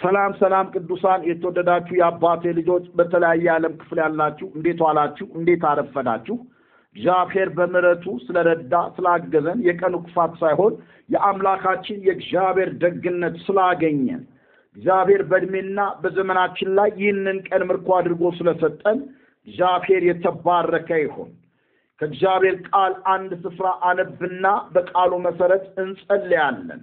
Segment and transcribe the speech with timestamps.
[0.00, 5.26] ሰላም ሰላም ቅዱሳን የተወደዳችሁ የአባቴ ልጆች በተለያየ ዓለም ክፍል ያላችሁ እንዴት ዋላችሁ?
[5.38, 6.36] እንዴት አረፈዳችሁ?
[6.96, 10.72] እግዚአብሔር በምሕረቱ ስለረዳ ስላገዘን የቀኑ ክፋት ሳይሆን
[11.08, 14.22] የአምላካችን የእግዚአብሔር ደግነት ስላገኘን
[14.76, 18.98] እግዚአብሔር በእድሜና በዘመናችን ላይ ይህንን ቀን ምርኮ አድርጎ ስለሰጠን
[19.48, 21.30] እግዚአብሔር የተባረከ ይሁን።
[22.00, 26.82] ከእግዚአብሔር ቃል አንድ ስፍራ አነብና በቃሉ መሰረት እንጸልያለን።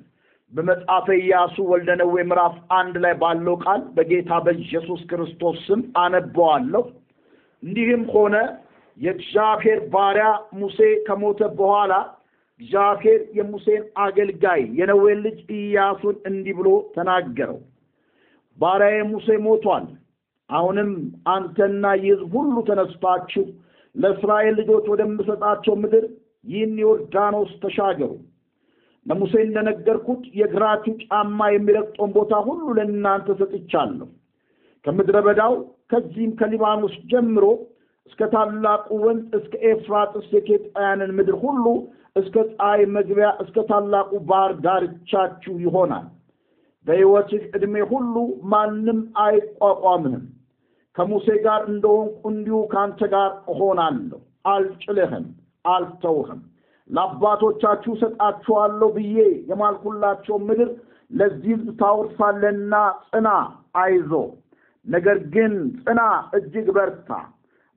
[0.53, 6.83] በመጽሐፈ ኢያሱ ወልደ ነዌ ምዕራፍ አንድ ላይ ባለው ቃል በጌታ በኢየሱስ ክርስቶስ ስም አነበዋለሁ።
[7.63, 8.35] እንዲህም ሆነ
[8.97, 10.27] የእግዚአብሔር ባሪያ
[10.59, 11.93] ሙሴ ከሞተ በኋላ
[12.61, 17.59] እግዚአብሔር የሙሴን አገልጋይ የነዌን ልጅ ኢያሱን እንዲህ ብሎ ተናገረው።
[18.57, 19.85] ባሪያዬ ሙሴ ሞቷል።
[20.49, 20.89] አሁንም
[21.29, 23.43] አንተና ይህ ሁሉ ተነስታችሁ
[23.95, 26.05] ለእስራኤል ልጆች ወደምሰጣቸው ምድር
[26.45, 28.11] ይህን ዮርዳኖስ ተሻገሩ።
[29.07, 34.07] ለሙሴ እንደነገርኩት የእግራችሁ ጫማ የሚረግጠውን ቦታ ሁሉ ለእናንተ ሰጥቻለሁ።
[34.85, 35.53] ከምድረ በዳው
[35.91, 37.45] ከዚህም ከሊባኖስ ጀምሮ
[38.11, 41.65] እስከ ታላቁ ወንዝ እስከ ኤፍራጥስ የኬጣውያንን ምድር ሁሉ
[42.15, 46.05] እስከ ፀሐይ መግቢያ እስከ ታላቁ ባህር ዳርቻችሁ ይሆናል።
[46.85, 48.15] በሕይወትህ ዕድሜ ሁሉ
[48.51, 50.25] ማንም አይቋቋምህም።
[50.95, 54.19] ከሙሴ ጋር እንደሆንኩ እንዲሁ ከአንተ ጋር እሆናለሁ።
[54.51, 55.25] አልጭልህም፣
[55.65, 56.39] አልተውህም።
[56.89, 59.15] ለአባቶቻችሁ ሰጣችኋለሁ ብዬ
[59.49, 60.69] የማልኩላቸው ምድር
[61.11, 62.73] ለዚህ ታወርሳለና
[63.07, 63.27] ጽና፣
[63.77, 64.11] አይዞ።
[64.85, 66.01] ነገር ግን ጽና፣
[66.37, 67.09] እጅግ በርታ።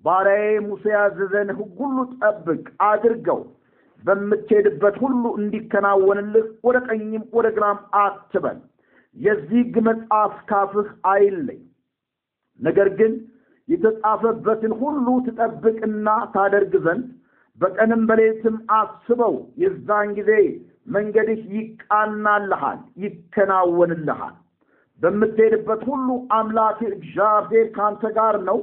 [0.04, 3.40] ባሪያዬ ሙሴ ያዘዘን ሕግ ሁሉ ጠብቅ፣ አድርገው።
[4.02, 8.58] በምትሄድበት ሁሉ እንዲከናወንልህ ወደ ቀኝም ወደ ግራም አትበል።
[9.16, 11.60] የዚህ ሕግ መጽሐፍ ካፍህ አይለይ።
[12.60, 13.12] ነገር ግን
[13.68, 17.04] የተጻፈበትን ሁሉ ትጠብቅና ታደርግ ዘንድ
[17.60, 20.32] በቀንም በሌትም አስበው። የዛን ጊዜ
[20.88, 24.36] መንገድህ ይቃናልሃል፣ ይከናወንልሃል።
[25.00, 28.58] በምትሄድበት ሁሉ አምላክህ እግዚአብሔር ካንተ ጋር ነው።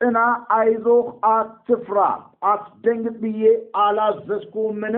[0.00, 0.18] ጽና፣
[0.56, 1.98] አይዞህ፣ አትፍራ፣
[2.46, 3.42] አትደንግጥ ብዬ
[3.84, 4.96] አላዘዝኩህምን?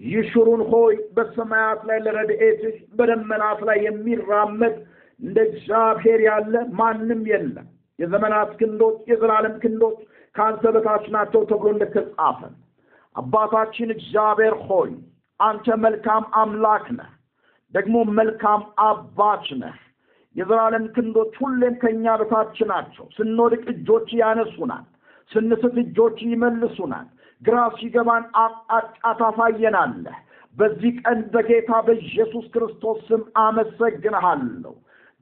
[0.00, 4.76] ይሹሩን ሆይ በሰማያት ላይ ለረድኤትህ በደመናት ላይ የሚራመድ
[5.20, 7.66] እንደ እግዚአብሔር ያለ ማንም የለም።
[7.98, 9.98] የዘመናት ክንዶች የዘላለም ክንዶች
[10.34, 12.40] ከአንተ በታች ናቸው ተብሎ እንደተጻፈ
[13.18, 14.90] አባታችን እግዚአብሔር ሆይ
[15.40, 17.10] አንተ መልካም አምላክ ነህ፣
[17.74, 19.76] ደግሞ መልካም አባት ነህ።
[20.36, 24.84] የዘላለም ክንዶች ሁሌም ከእኛ በታች ናቸው። ስንወድቅ እጆች ያነሱናል፣
[25.30, 27.06] ስንስት እጆች ይመልሱናል።
[27.42, 28.84] ግራ ሲገባን አቅጣጫ
[29.20, 30.16] ታሳየናለህ።
[30.56, 34.74] በዚህ ቀን በጌታ በኢየሱስ ክርስቶስ ስም አመሰግንሃለሁ።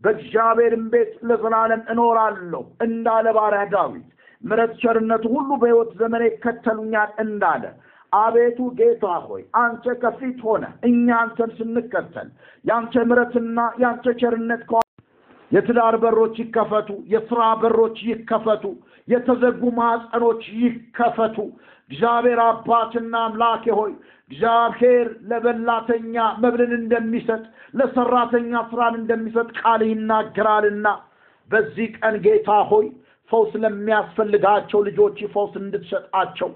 [0.03, 4.09] በእግዚአብሔርም ቤት ለዘላለም እኖራለሁ እንዳለ ባሪያ ዳዊት
[4.45, 7.65] ምሕረት ቸርነቱ ሁሉ በሕይወት ዘመኔ ይከተሉኛል እንዳለ
[8.13, 12.29] አቤቱ ጌታ ሆይ አንተ ከፊት ሆነ እኛ አንተን ስንከተል
[12.65, 14.63] የአንተ ምሕረትና የአንተ ቸርነት
[15.51, 18.65] የትዳር በሮች ይከፈቱ፣ የስራ በሮች ይከፈቱ፣
[19.09, 21.37] የተዘጉ ማዕፀኖች ይከፈቱ።
[21.91, 23.93] እግዚአብሔር አባትና አምላኬ ሆይ
[24.31, 27.43] እግዚአብሔር ለበላተኛ መብልን እንደሚሰጥ
[27.79, 30.87] ለሰራተኛ ስራን እንደሚሰጥ ቃል ይናገራልና
[31.51, 32.87] በዚህ ቀን ጌታ ሆይ
[33.31, 36.51] ፈውስ ለሚያስፈልጋቸው ልጆች ፈውስ እንድትሰጣቸው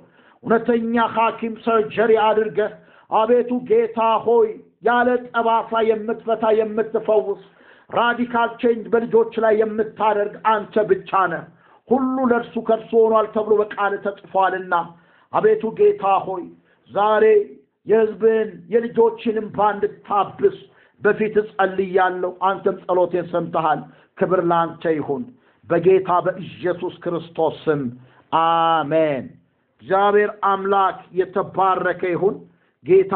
[0.45, 2.73] እውነተኛ ሐኪም surgery አድርገህ
[3.11, 4.49] አቤቱ ጌታ ሆይ
[4.87, 7.43] ያለ ጠባሳ የምትፈታ የምትፈውስ
[7.91, 11.43] radical change በልጆች ላይ የምታደርግ አንተ ብቻ ነህ።
[11.89, 14.75] ሁሉ ለእርሱ ከእርሱ ሆኗል ተብሎ በቃል ተጽፏልና
[15.33, 16.45] አቤቱ ጌታ ሆይ
[16.91, 17.25] ዛሬ
[17.87, 20.57] የሕዝብን የልጆችንም እንድታብስ
[21.03, 23.81] በፊት ጸልያለሁ። አንተም ጸሎቴን ሰምተሃል።
[24.19, 25.23] ክብር ለአንተ ይሁን
[25.71, 27.83] በጌታ በኢየሱስ ክርስቶስ ስም
[28.41, 29.25] አሜን።
[29.83, 32.37] እግዚአብሔር አምላክ የተባረከ ይሁን።
[32.85, 33.15] ጌታ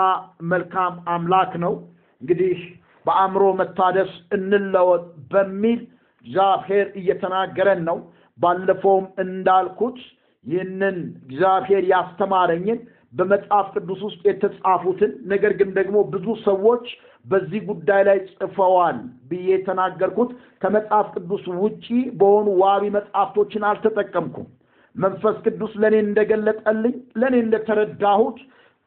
[0.51, 1.75] መልካም አምላክ ነው።
[2.23, 2.59] እንግዲህ
[3.07, 5.81] በአእምሮ መታደስ እንለወጥ በሚል
[6.25, 7.99] እግዚአብሔር እየተናገረን ነው።
[8.39, 9.99] ባለፈውም እንዳልኩት
[10.45, 12.79] ይህንን እግዚአብሔር ያስተማረኝን
[13.13, 16.87] በመጽሐፍ ቅዱስ ውስጥ የተጻፉትን ነገር ግን ደግሞ ብዙ ሰዎች
[17.25, 18.97] በዚህ ጉዳይ ላይ ጽፈዋል
[19.29, 20.31] ብዬ የተናገርኩት
[20.63, 21.87] ከመጽሐፍ ቅዱስ ውጪ
[22.19, 24.49] በሆኑ ዋቢ መጽሐፍቶችን አልተጠቀምኩም።
[24.97, 28.37] መንፈስ ቅዱስ ለእኔ እንደገለጠልኝ ለእኔ እንደተረዳሁት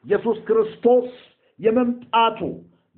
[0.04, 1.08] ኢየሱስ ክርስቶስ
[1.60, 2.40] የመምጣቱ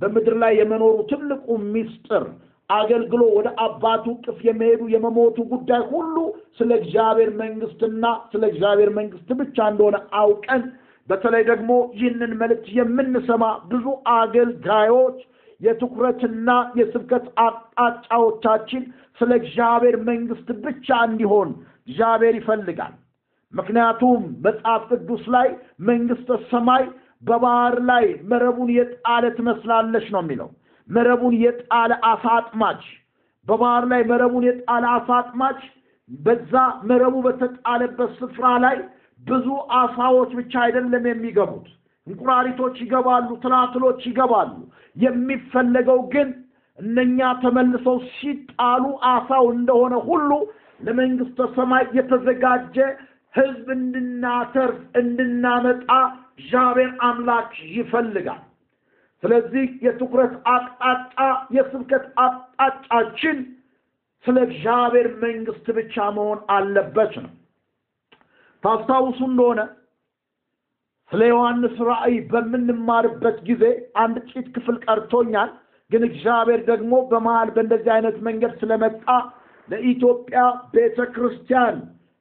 [0.00, 2.24] በምድር ላይ የመኖሩ ትልቁ ምስጢር
[2.70, 6.16] አገልግሎ ወደ አባቱ ቅፍ የመሄዱ የመሞቱ ጉዳይ ሁሉ
[6.58, 10.62] ስለ እግዚአብሔር መንግስትና ስለ እግዚአብሔር መንግስት ብቻ እንደሆነ አውቀን
[11.08, 13.86] በተለይ ደግሞ ይህንን መልእክት የምንሰማ ብዙ
[14.16, 15.18] አገልጋዮች
[15.60, 16.48] የትኩረትና
[16.78, 18.82] የስብከት አቅጣጫዎቻችን
[19.18, 21.48] ስለ እግዚአብሔር መንግስት ብቻ እንዲሆን
[21.82, 22.94] እግዚአብሔር ይፈልጋል።
[23.52, 25.48] ምክንያቱም መጽሐፍ ቅዱስ ላይ
[25.86, 26.84] መንግስተ ሰማይ
[27.22, 30.48] በባህር ላይ መረቡን የጣለ ትመስላለች ነው የሚለው።
[30.88, 32.82] መረቡን የጣለ አሳ አጥማጅ
[33.46, 35.58] በባህር ላይ መረቡን የጣለ አሳ አጥማጭ
[36.10, 36.54] በዛ
[36.90, 38.76] መረቡ በተጣለበት ስፍራ ላይ
[39.22, 39.46] ብዙ
[39.80, 41.66] አሳዎች ብቻ አይደለም የሚገቡት፣
[42.10, 44.52] እንቁራሪቶች ይገባሉ፣ ትላትሎች ይገባሉ።
[44.96, 46.28] የሚፈለገው ግን
[46.78, 50.30] እነኛ ተመልሰው ሲጣሉ አሳው እንደሆነ ሁሉ
[50.80, 52.76] ለመንግስተ ሰማይ የተዘጋጀ
[53.34, 55.88] ህዝብ እንድናተርፍ እንድናመጣ
[56.34, 58.40] እግዚአብሔር አምላክ ይፈልጋል።
[59.22, 61.16] ስለዚህ የትኩረት አቅጣጫ
[61.56, 63.38] የስብከት አቅጣጫችን
[64.24, 67.32] ስለ እግዚአብሔር መንግስት ብቻ መሆን አለበት ነው።
[68.62, 69.60] ታስታውሱ እንደሆነ
[71.12, 73.62] ስለ ዮሐንስ ራእይ በምንማርበት ጊዜ
[74.02, 75.50] አንድ ጥቂት ክፍል ቀርቶኛል።
[75.90, 79.06] ግን እግዚአብሔር ደግሞ በመሃል በእንደዚህ አይነት መንገድ ስለመጣ
[79.68, 80.40] ለኢትዮጵያ
[80.74, 81.76] ቤተ ክርስቲያን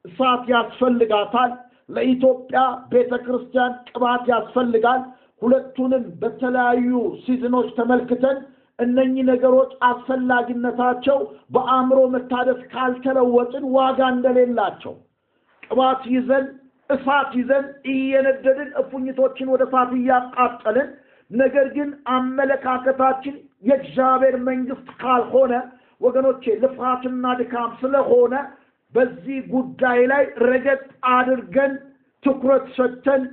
[0.06, 1.51] እሳት ያስፈልጋታል።
[1.89, 2.59] ለኢትዮጵያ
[2.91, 5.01] ቤተ ክርስቲያን ቅባት ያስፈልጋል።
[5.41, 6.89] ሁለቱንም በተለያዩ
[7.24, 8.39] ሲዝኖች ተመልክተን
[8.80, 11.18] እነኚህ ነገሮች አስፈላጊነታቸው
[11.53, 14.94] በአእምሮ መታደስ ካልተለወጥን ዋጋ እንደሌላቸው
[15.63, 16.45] ቅባት ይዘን
[16.89, 20.88] እሳት ይዘን እየነደድን እፉኝቶችን ወደ እሳት እያቃጠልን
[21.31, 25.53] ነገር ግን አመለካከታችን የእግዚአብሔር መንግስት ካልሆነ
[26.01, 28.36] ወገኖቼ ልፋትና ድካም ስለሆነ
[28.94, 30.83] በዚህ ጉዳይ ላይ ረገጥ
[31.15, 31.74] አድርገን
[32.24, 33.24] ትኩረት ሰጥተን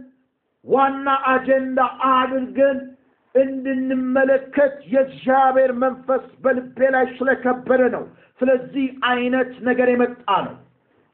[0.67, 1.81] ዋና አጀንዳ
[2.13, 2.79] አድርገን
[3.35, 8.05] እንድንመለከት የእግዚአብሔር መንፈስ በልቤ ላይ ስለከበደ ነው።
[8.41, 10.55] ስለዚህ አይነት ነገር የመጣ ነው።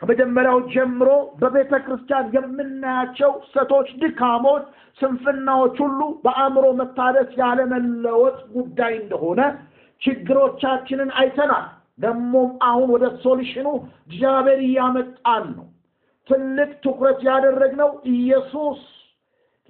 [0.02, 1.08] ከመጀመሪያው ጀምሮ
[1.40, 4.64] በቤተ ክርስቲያን የምናያቸው ሰቶች፣ ድካሞች፣
[5.00, 9.40] ስንፍናዎች ሁሉ በአእምሮ መታደስ ያለመለወጥ ጉዳይ እንደሆነ
[10.02, 11.66] ችግሮቻችንን አይተናል።
[11.98, 13.68] ደግሞም አሁን ወደ ሶሉሽኑ
[14.04, 15.66] እግዚአብሔር እያመጣን ነው።
[16.28, 18.80] ትልቅ ትኩረት ያደረግነው ኢየሱስ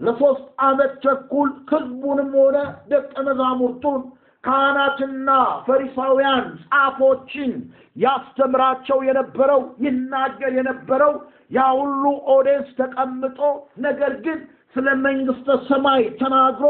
[0.00, 2.56] ለሶስት ዓመት ተኩል ህዝቡንም ሆነ
[2.90, 4.00] ደቀ መዛሙርቱን
[4.44, 5.28] ካህናትና
[5.66, 7.52] ፈሪሳውያን ጻፎችን
[7.96, 11.12] ያስተምራቸው የነበረው ይናገር የነበረው
[11.50, 13.38] ያ ሁሉ audience ተቀምጦ
[13.86, 14.38] ነገር ግን
[14.74, 16.66] ስለ መንግስተ ሰማይ ተናግሮ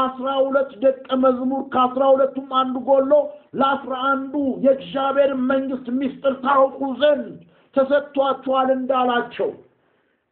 [0.00, 3.12] አስራ ሁለት ደቀ መዝሙር ከአስራ ሁለቱም አንዱ ጎሎ
[3.60, 4.34] ለአስራ አንዱ
[4.66, 7.32] የእግዚአብሔር መንግስት ምስጢር ታውቁ ዘንድ
[7.74, 9.50] ተሰጥቷችኋል እንዳላቸው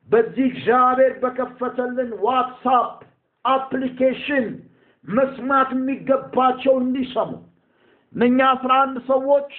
[0.09, 2.95] በዚህ እግዚአብሔር በከፈተልን WhatsApp
[3.45, 4.47] application
[5.09, 7.31] መስማት የሚገባቸው እንዲሰሙ
[8.13, 9.51] እነኛ አስራ አንድ ሰዎች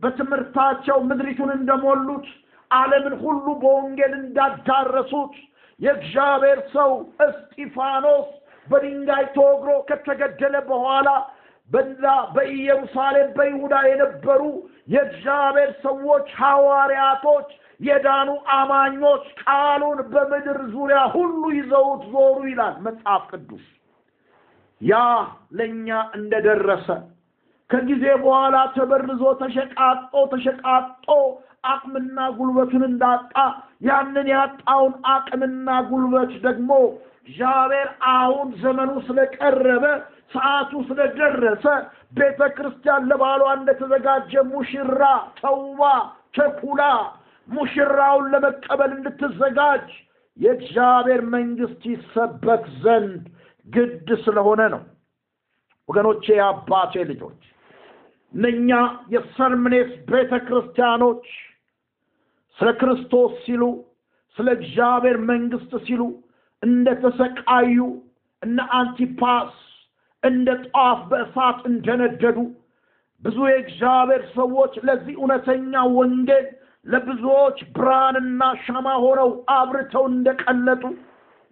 [0.00, 2.26] በትምህርታቸው ምድሪቱን እንደሞሉት
[2.70, 5.34] ዓለምን ሁሉ በወንጌል እንዳዳረሱት
[5.80, 6.92] የእግዚአብሔር ሰው
[7.26, 8.28] እስጢፋኖስ
[8.66, 11.08] በድንጋይ ተወግሮ ከተገደለ በኋላ
[11.70, 12.02] በዛ
[12.34, 14.42] በኢየሩሳሌም በይሁዳ የነበሩ
[14.92, 17.48] የእግዚአብሔር ሰዎች ሐዋርያቶች
[17.80, 23.66] የዳኑ አማኞች ቃሉን በምድር ዙሪያ ሁሉ ይዘውት ዞሩ ይላል መጽሐፍ ቅዱስ።
[24.80, 24.94] ያ
[25.58, 25.88] ለእኛ
[26.18, 26.86] እንደደረሰ
[27.70, 31.08] ከጊዜ በኋላ ተበርዞ ተሸቃጦ ተሸቃጦ
[31.70, 33.34] አቅምና ጉልበቱን እንዳጣ
[33.88, 36.70] ያንን ያጣውን አቅምና ጉልበት ደግሞ
[37.22, 39.84] እግዚአብሔር አሁን ዘመኑ ስለቀረበ
[40.34, 41.64] ሰዓቱ ስለደረሰ
[42.18, 45.02] ቤተ ክርስቲያን ለባሏ እንደተዘጋጀ ሙሽራ
[45.40, 45.82] ተውባ
[46.36, 46.82] ቸኩላ
[47.48, 49.86] ሙሽራውን ለመቀበል እንድትዘጋጅ
[50.38, 53.22] የእግዚአብሔር መንግስት ይሰበክ ዘንድ
[53.68, 54.82] ግድ ስለሆነ ነው።
[55.88, 57.40] ወገኖቼ፣ የአባቴ ልጆች፣
[58.34, 58.70] እነኛ
[59.14, 61.26] የሰርምኔስ ቤተ ክርስቲያኖች
[62.58, 63.62] ስለ ክርስቶስ ሲሉ
[64.38, 66.02] ስለ እግዚአብሔር መንግስት ሲሉ
[66.62, 67.78] እንደተሰቃዩ
[68.42, 69.54] እነ አንቲፓስ
[70.22, 72.38] እንደ ጧፍ በእሳት እንደነደዱ
[73.22, 76.46] ብዙ የእግዚአብሔር ሰዎች ለዚህ እውነተኛ ወንጌል
[76.86, 80.82] ለብዙዎች ብርሃንና ሻማ ሆነው አብርተው እንደቀለጡ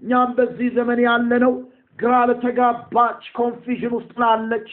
[0.02, 1.54] እኛም በዚህ ዘመን ያለነው
[1.98, 4.70] ግራ ለተጋባች ኮንፊዥን ውስጥ ላለች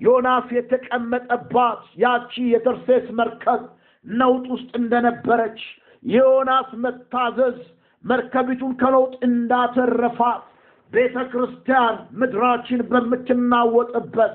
[0.00, 3.62] ዮናስ የተቀመጠባት ያቺ የተርሴስ መርከብ
[4.04, 5.58] ነውጥ ውስጥ እንደነበረች
[6.02, 7.58] የዮናስ መታዘዝ
[8.04, 10.44] መርከቢቱን ከነውጥ እንዳተረፋት
[10.92, 14.32] ቤተ ክርስቲያን ምድራችን በምትናወጥበት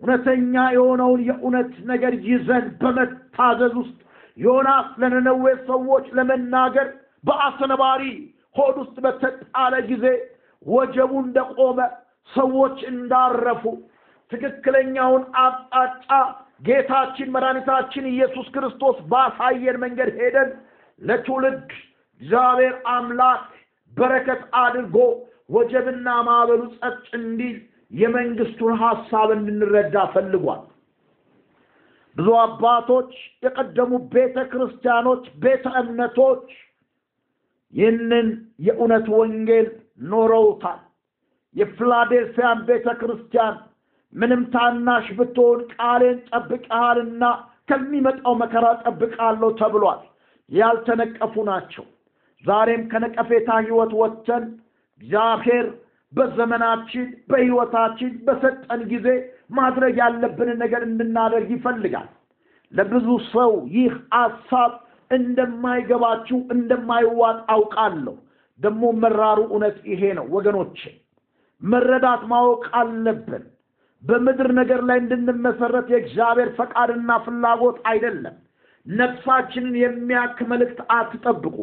[0.00, 3.98] እውነተኛ የሆነውን የእውነት ነገር ይዘን በመታዘዝ ውስጥ
[4.36, 6.88] ዮናስ ለነነዌ ሰዎች ለመናገር
[7.24, 8.02] በአሰነባሪ
[8.56, 10.04] ሆድ ውስጥ በተጣለ ጊዜ
[10.66, 11.78] ወጀቡ እንደቆመ
[12.30, 13.62] ሰዎች እንዳረፉ
[14.32, 16.08] ትክክለኛውን አቅጣጫ
[16.66, 20.50] ጌታችን መድኃኒታችን ኢየሱስ ክርስቶስ ባሳየን መንገድ ሄደን
[21.00, 21.68] ለትውልድ
[22.20, 23.44] እግዚአብሔር አምላክ
[23.92, 24.96] በረከት አድርጎ
[25.50, 27.56] ወጀብና ማዕበሉ ጸጥ እንዲል
[27.92, 30.64] የመንግስቱን ሐሳብ እንድንረዳ ፈልጓል።
[32.16, 33.12] ብዙ አባቶች፣
[33.44, 36.46] የቀደሙ ቤተ ክርስቲያኖች፣ ቤተ እምነቶች
[37.74, 38.28] ይህንን
[38.66, 39.66] የእውነት ወንጌል
[39.98, 40.80] ኖረውታል።
[41.54, 43.54] የፊላዴልፊያን ቤተ ክርስቲያን
[44.12, 47.24] ምንም ታናሽ ብትሆን ቃሌን ጠብቀሃልና
[47.68, 50.00] ከሚመጣው መከራ ጠብቃለሁ ተብሏል።
[50.50, 51.84] ያልተነቀፉ ናቸው።
[52.44, 54.44] ዛሬም ከነቀፌታ ህይወት ወጥተን
[55.02, 55.66] እግዚአብሔር
[56.12, 59.06] በዘመናችን በህይወታችን በሰጠን ጊዜ
[59.50, 62.08] ማድረግ ያለብንን ነገር እንድናደርግ ይፈልጋል።
[62.72, 64.72] ለብዙ ሰው ይህ ሐሳብ
[65.10, 68.16] እንደማይገባችሁ እንደማይዋጥ አውቃለሁ።
[68.60, 70.80] ደግሞ መራሩ እውነት ይሄ ነው ወገኖቼ፣
[71.62, 73.44] መረዳት ማወቅ አለብን።
[74.02, 78.36] በምድር ነገር ላይ እንድንመሰረት የእግዚአብሔር ፈቃድና ፍላጎት አይደለም።
[78.86, 81.56] ነፍሳችንን የሚያክ መልእክት አትጠብቁ።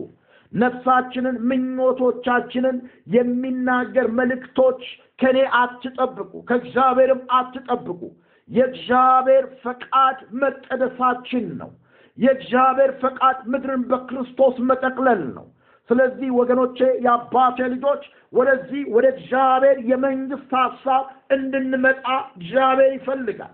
[0.54, 2.78] ነፍሳችንን ምኞቶቻችንን
[3.16, 4.82] የሚናገር መልእክቶች
[5.20, 8.02] ከኔ አትጠብቁ፣ ከእግዚአብሔርም አትጠብቁ።
[8.50, 11.72] የእግዚአብሔር ፈቃድ መቀደሳችን ነው።
[12.18, 15.46] የእግዚአብሔር ፈቃድ ምድርን በክርስቶስ መጠቅለል ነው።
[15.90, 21.04] ስለዚህ ወገኖቼ የአባቴ ልጆች ወደዚህ ወደ እግዚአብሔር የመንግስት ሀሳብ
[21.36, 22.06] እንድንመጣ
[22.38, 23.54] እግዚአብሔር ይፈልጋል።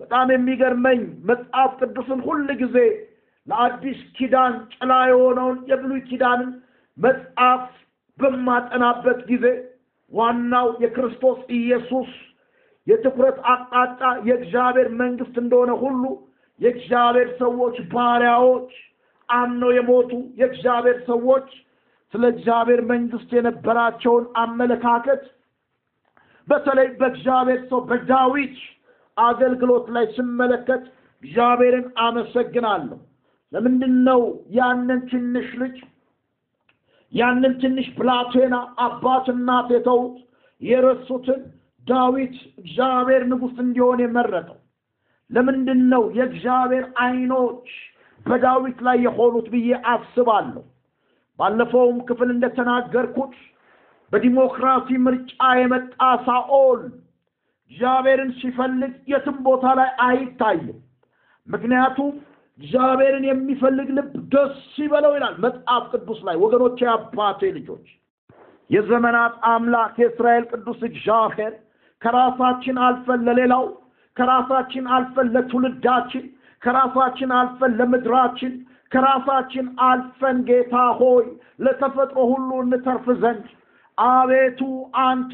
[0.00, 1.00] በጣም የሚገርመኝ
[1.30, 2.76] መጽሐፍ ቅዱስን ሁል ጊዜ
[3.48, 6.50] ለአዲስ ኪዳን ጭላ የሆነውን የብሉይ ኪዳንን
[6.98, 7.62] መጽሐፍ
[8.18, 9.46] በማጠናበት ጊዜ
[10.12, 12.10] ዋናው የክርስቶስ ኢየሱስ
[12.86, 16.02] የትኩረት አቅጣጫ የእግዚአብሔር መንግስት እንደሆነ ሁሉ
[16.60, 18.70] የእግዚአብሔር ሰዎች ባሪያዎች
[19.32, 21.48] አምነው የሞቱ የእግዚአብሔር ሰዎች
[22.14, 25.22] ስለ እግዚአብሔር መንግስት የነበራቸውን አመለካከት
[26.48, 28.56] በተለይ በእግዚአብሔር ሰው በዳዊት
[29.16, 30.82] አገልግሎት ላይ ስመለከት
[31.22, 32.98] እግዚአብሔርን አመሰግናለሁ።
[33.52, 34.20] ለምንድን ነው
[34.52, 35.76] ያንን ትንሽ ልጅ
[37.12, 40.16] ያንን ትንሽ ብላቴና አባት እናት የተዉት
[40.62, 41.40] የረሱትን
[41.86, 44.58] ዳዊት እግዚአብሔር ንጉሥ እንዲሆን የመረጠው?
[45.30, 47.66] ለምንድን ነው የእግዚአብሔር አይኖች
[48.26, 50.64] በዳዊት ላይ የሆኑት ብዬ አስባለሁ።
[51.38, 53.34] ባለፈውም ክፍል እንደተናገርኩት
[54.12, 55.94] በዲሞክራሲ ምርጫ የመጣ
[56.26, 56.80] ሳኦል
[57.70, 60.78] እግዚአብሔርን ሲፈልግ የትም ቦታ ላይ አይታይም።
[61.48, 62.10] ምክንያቱም
[62.58, 67.86] እግዚአብሔርን የሚፈልግ ልብ ደስ ይበለው ይላል መጽሐፍ ቅዱስ ላይ። ወገኖቼ፣ አባቴ ልጆች፣
[68.70, 71.54] የዘመናት አምላክ የእስራኤል ቅዱስ እግዚአብሔር
[72.02, 73.64] ከራሳችን አልፈን ለሌላው
[74.16, 76.24] ከራሳችን አልፈን ለትውልዳችን
[76.62, 78.52] ከራሳችን አልፈን ለምድራችን
[78.92, 81.24] ከራሳችን አልፈን ጌታ ሆይ
[81.64, 83.44] ለተፈጥሮ ሁሉ እንተርፍ ዘንድ
[83.98, 84.60] አቤቱ
[85.04, 85.32] አንተ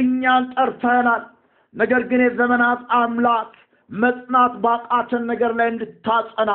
[0.00, 1.22] እኛን ጠርተናል።
[1.74, 3.50] ነገር ግን የዘመናት አምላክ
[3.90, 6.50] መጽናት ባቃተን ነገር ላይ እንድታጸና፣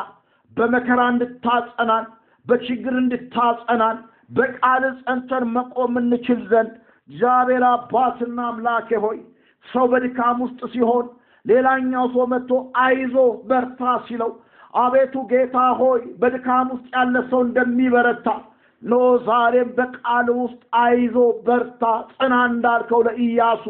[0.52, 2.06] በመከራ እንድታጸናን፣
[2.46, 3.98] በችግር እንድታጸናን፣
[4.32, 6.74] በቃል ጸንተን መቆም እንችል ዘንድ
[7.10, 9.18] እግዚአብሔር አባትና አምላኬ ሆይ
[9.66, 11.06] ሰው በድካም ውስጥ ሲሆን
[11.46, 12.52] ሌላኛው ሰው መጥቶ
[12.84, 13.16] አይዞ
[13.50, 14.32] በርታ ሲለው
[14.76, 18.28] አቤቱ ጌታ ሆይ በድካም ውስጥ ያለ ሰው እንደሚበረታ
[18.82, 18.94] ኖ
[19.28, 21.84] ዛሬም በቃል ውስጥ አይዞ በርታ
[22.14, 23.66] ጽና እንዳልከው ለኢያሱ።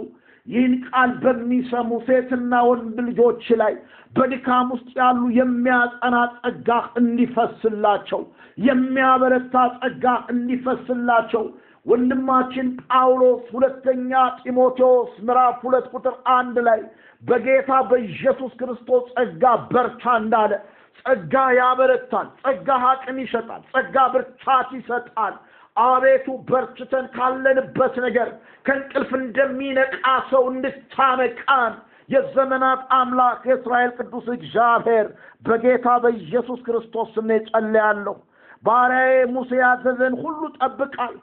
[0.48, 3.74] ይህን ቃል በሚሰሙ ሴትና ወንድ ልጆች ላይ
[4.13, 6.70] በድካም ውስጥ ያሉ የሚያጸና ጸጋ
[7.01, 8.22] እንዲፈስላቸው
[8.68, 11.46] የሚያበረታ ጸጋ እንዲፈስላቸው።
[11.86, 14.12] ወንድማችን ጳውሎስ ሁለተኛ
[14.42, 16.82] ጢሞቴዎስ ምዕራፍ ሁለት ቁጥር አንድ ላይ
[17.24, 20.53] በጌታ በኢየሱስ ክርስቶስ ጸጋ በርታ እንዳለ
[21.00, 25.34] ጸጋ ያበረታል፣ ጸጋ አቅም ይሰጣል፣ ጸጋ ብርታት ይሰጣል።
[25.77, 28.27] አቤቱ በርትተን ካለንበት ነገር
[28.65, 31.74] ከእንቅልፍ እንደሚነቃ ሰው እንድታነቃን
[32.10, 35.08] የዘመናት አምላክ የእስራኤል ቅዱስ እግዚአብሔር
[35.44, 38.15] በጌታ በኢየሱስ ክርስቶስ ስም ጸልያለሁ።
[38.63, 41.15] ባሪያዬ ሙሴ ያዘዘን ሁሉ ጠብቃል።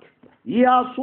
[0.53, 0.97] ኢያሱ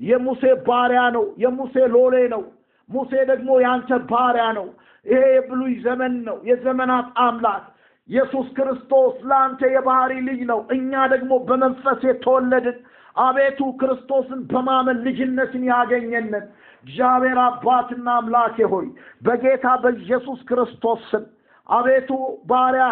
[0.00, 2.42] የሙሴ ባሪያ ነው፣ የሙሴ ሎሌ ነው።
[2.90, 4.66] ሙሴ ደግሞ ያንተ ባሪያ ነው።
[5.06, 7.64] ይሄ የብሉይ ዘመን ነው። የዘመናት አምላክ
[8.08, 12.78] ኢየሱስ ክርስቶስ ለአንተ የባህሪ ልጅ ነው። እኛ ደግሞ በመንፈስ የተወለድን
[13.16, 16.44] አቤቱ ክርስቶስን በማመን ልጅነትን ያገኘንን
[16.84, 18.86] እግዚአብሔር አባትና አምላኬ ሆይ
[19.22, 21.24] በጌታ በኢየሱስ ክርስቶስ ስም
[21.68, 22.10] አቤቱ
[22.50, 22.86] ባሪያ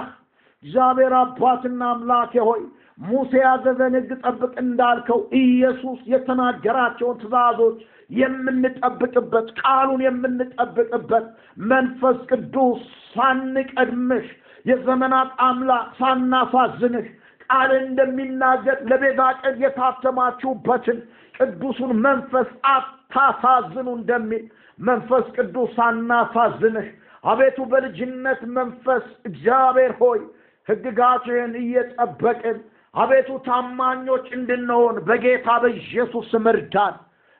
[0.65, 2.63] እግዚአብሔር አባትና አምላኬ ሆይ
[2.99, 7.79] ሙሴ ያዘዘን ሕግ ጠብቅ እንዳልከው ኢየሱስ የተናገራቸውን ትእዛዞች
[8.19, 11.27] የምንጠብቅበት ቃሉን የምንጠብቅበት
[11.67, 12.83] መንፈስ ቅዱስ
[13.15, 14.27] ሳንቀድምሽ
[14.65, 17.07] የዘመናት አምላክ ሳናሳዝንህ
[17.45, 20.99] ቃል እንደሚናገር ለቤዛ ቀን የታተማችሁበትን
[21.35, 24.45] ቅዱሱን መንፈስ አታሳዝኑ እንደሚል
[24.79, 26.87] መንፈስ ቅዱስ ሳናሳዝንህ
[27.25, 30.21] አቤቱ በልጅነት መንፈስ እግዚአብሔር ሆይ
[30.69, 32.59] ሕግጋትህን እየጠበቅን
[32.95, 36.95] አቤቱ ታማኞች እንድንሆን በጌታ በኢየሱስ ስም እርዳን።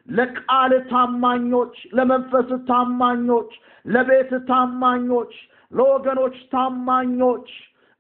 [0.09, 3.51] ለቃል ታማኞች፣ ለመንፈስ ታማኞች፣
[3.87, 5.33] ለቤት ታማኞች፣
[5.73, 7.47] ለወገኖች ታማኞች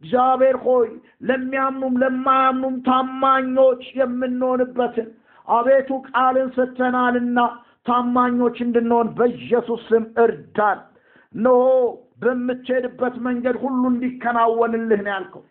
[0.02, 0.88] እግዚአብሔር ሆይ
[1.28, 5.08] ለሚያምኑም ለማያምኑም ታማኞች የምንሆንበትን
[5.48, 7.38] አቤቱ ቃልን ሰጥተናልና
[7.86, 10.78] ታማኞች እንድንሆን በኢየሱስ ስም እርዳን።
[11.34, 11.62] እነሆ
[12.22, 15.42] በምትሄድበት መንገድ ሁሉ እንዲከናወንልህ ነው ያልከው።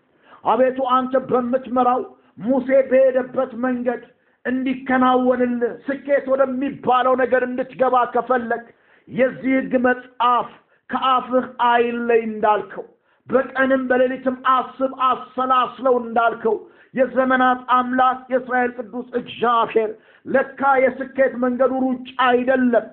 [0.44, 2.02] አቤቱ አንተ በምትመራው
[2.46, 4.04] ሙሴ በሄደበት መንገድ
[4.46, 8.64] እንዲከናወንልህ ስኬት ወደሚባለው ነገር እንድትገባ ከፈለግ
[9.08, 10.50] የዚህ ሕግ መጽሐፍ
[10.90, 12.86] ከአፍህ አይለይ እንዳልከው
[13.30, 16.56] በቀንም በሌሊትም አስብ አሰላስለው እንዳልከው
[16.94, 19.92] የዘመናት አምላክ የእስራኤል ቅዱስ እግዚአብሔር
[20.26, 22.86] ለካ የስኬት መንገዱ ሩጫ አይደለም።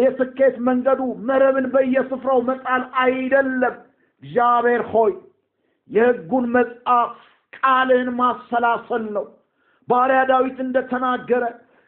[0.00, 3.74] የስኬት መንገዱ መረብን በየስፍራው መጣል አይደለም።
[4.22, 5.12] እግዚአብሔር ሆይ
[5.92, 7.12] የሕጉን መጽሐፍ
[7.56, 9.26] ቃልህን ማሰላሰል ነው።
[9.88, 11.44] ባሪያ ዳዊት እንደተናገረ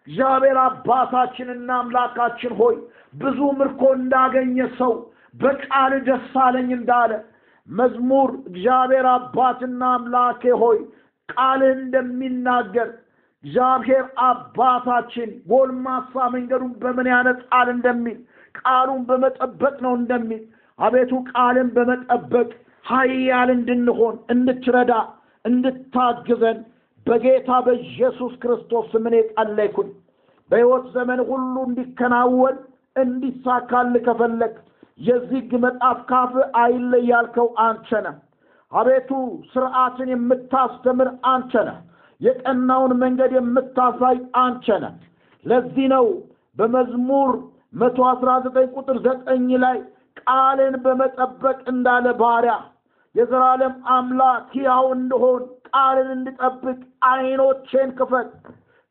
[0.07, 2.75] እግዚአብሔር አባታችንና አምላካችን ሆይ
[3.15, 4.93] ብዙ ምርኮ እንዳገኘ ሰው
[5.35, 7.13] በቃል ደስ አለኝ እንዳለ
[7.69, 10.79] መዝሙር እግዚአብሔር አባትና አምላኬ ሆይ
[11.29, 12.89] ቃልህ እንደሚናገር
[13.45, 18.19] እግዚአብሔር አባታችን ጎልማሳ መንገዱን በምን ያነጻል እንደሚል
[18.61, 20.43] ቃሉን በመጠበቅ ነው እንደሚል
[20.79, 22.51] አቤቱ ቃልን በመጠበቅ
[22.85, 24.93] ኃያል እንድንሆን እንድትረዳ
[25.45, 26.59] እንድታግዘን
[27.07, 29.89] በጌታ በኢየሱስ ክርስቶስ ስም እኔ ጸለይኩኝ።
[30.51, 32.57] በሕይወት ዘመን ሁሉ እንዲከናወን
[32.97, 34.55] እንዲሳካል ከፈለግ
[35.01, 37.89] የዚህ መጽሐፍ ካፍ አይለይ ያልከው አንተ
[38.73, 39.11] አቤቱ
[39.53, 41.79] ስርዓትን የምታስተምር አንተ ነህ።
[42.21, 44.95] የቀናውን መንገድ የምታሳይ አንተ ነህ።
[45.45, 46.07] ለዚህ ነው
[46.57, 47.31] በመዝሙር
[47.75, 49.77] መቶ አስራ ዘጠኝ ቁጥር ዘጠኝ ላይ
[50.21, 52.55] ቃልን በመጠበቅ እንዳለ ባሪያ
[53.15, 56.79] የዘላለም አምላክ ሕያው እንደሆን ቃልን እንድጠብቅ
[57.09, 58.31] ዓይኖቼን ክፈት።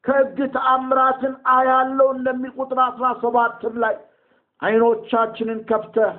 [0.03, 3.95] ከሕግ ተአምራትን አያለው እንደሚል ቁጥር አስራ ሰባትም ላይ
[4.61, 6.13] ዓይኖቻችንን ከፍተህ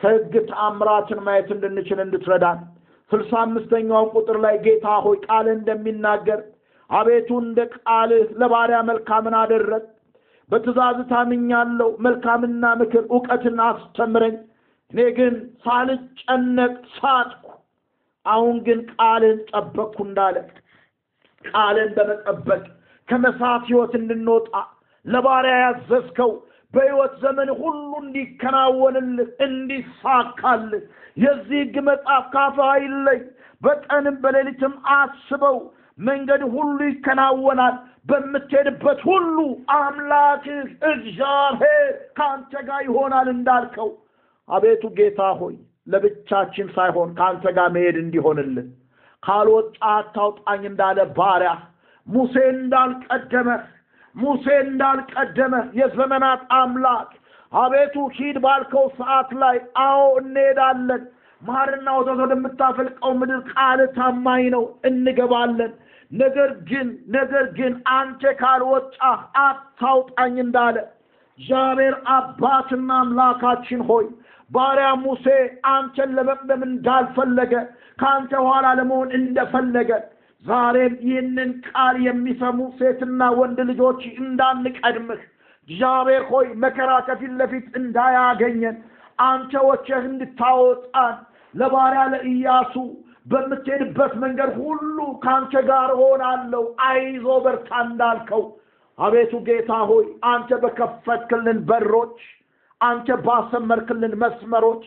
[0.00, 2.58] ከሕግ ተአምራትን ማየት እንድንችል እንድትረዳን።
[3.10, 6.40] ስልሳ አምስተኛውን ቁጥር ላይ ጌታ ሆይ ቃልህ እንደሚናገር
[6.90, 9.84] አቤቱ እንደ ቃልህ ለባሪያ መልካምን አደረግ
[10.50, 14.36] በትእዛዝ ታምኛለሁ። መልካምና ምክር እውቀትን አስተምረኝ
[14.92, 17.44] እኔ ግን ሳልጨነቅ ሳጥኩ
[18.26, 20.36] አሁን ግን ቃልን ጠበቅኩ እንዳለ
[21.44, 22.62] ቃልን በመጠበቅ
[23.08, 24.52] ከመሳት ህይወት እንድንወጣ
[25.06, 26.32] ለባሪያ ያዘዝከው
[26.74, 30.82] በሕይወት ዘመን ሁሉ እንዲከናወንልህ እንዲሳካልህ
[31.16, 33.20] የዚህ ሕግ መጽሐፍ ካፍህ አይለይ።
[33.62, 35.56] በቀንም በሌሊትም አስበው፣
[35.98, 37.76] መንገድ ሁሉ ይከናወናል።
[38.10, 39.36] በምትሄድበት ሁሉ
[39.76, 43.88] አምላክህ እግዚአብሔር ከአንተ ጋር ይሆናል እንዳልከው
[44.48, 45.54] አቤቱ ጌታ ሆይ
[45.86, 48.68] ለብቻችን ሳይሆን ከአንተ ጋር መሄድ እንዲሆንልን
[49.22, 51.52] ካልወጣ አታውጣኝ እንዳለ ባሪያ
[52.06, 53.48] ሙሴ እንዳልቀደመ
[54.14, 57.10] ሙሴ እንዳልቀደመ የዘመናት አምላክ
[57.52, 61.02] አቤቱ ሂድ ባልከው ሰዓት ላይ አዎ እንሄዳለን።
[61.42, 65.72] ማርና ወተት ወደምታፈልቀው ምድር ቃል ታማኝ ነው፣ እንገባለን።
[66.12, 70.76] ነገር ግን ነገር ግን አንተ ካልወጣህ አታውጣኝ እንዳለ
[71.38, 74.06] እግዚአብሔር አባትና አምላካችን ሆይ
[74.50, 75.26] ባሪያ ሙሴ
[75.72, 77.52] አንተን ለመቅደም እንዳልፈለገ
[77.98, 79.90] ከአንተ ኋላ ለመሆን እንደፈለገ
[80.44, 85.22] ዛሬም ይህንን ቃል የሚሰሙ ሴትና ወንድ ልጆች እንዳንቀድምህ
[85.68, 88.76] እግዚአብሔር ሆይ መከራ ከፊት ለፊት እንዳያገኘን
[89.24, 91.16] አንተ ወቸህ እንድታወጣን
[91.54, 92.74] ለባሪያ ለኢያሱ
[93.26, 98.44] በምትሄድበት መንገድ ሁሉ ከአንተ ጋር ሆናለሁ አይዞ በርታ እንዳልከው።
[98.98, 102.16] አቤቱ ጌታ ሆይ አንተ በከፈትክልን በሮች
[102.80, 104.84] አንተ ባሰመርክልን መስመሮች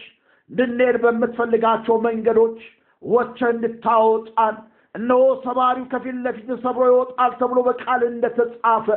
[0.50, 2.60] እንድንሄድ በምትፈልጋቸው መንገዶች
[3.04, 4.56] ወቸ እንድታወጣን
[4.96, 8.88] እነሆ ሰባሪው ከፊት ለፊት ሰብሮ ይወጣል ተብሎ በቃል እንደተጻፈ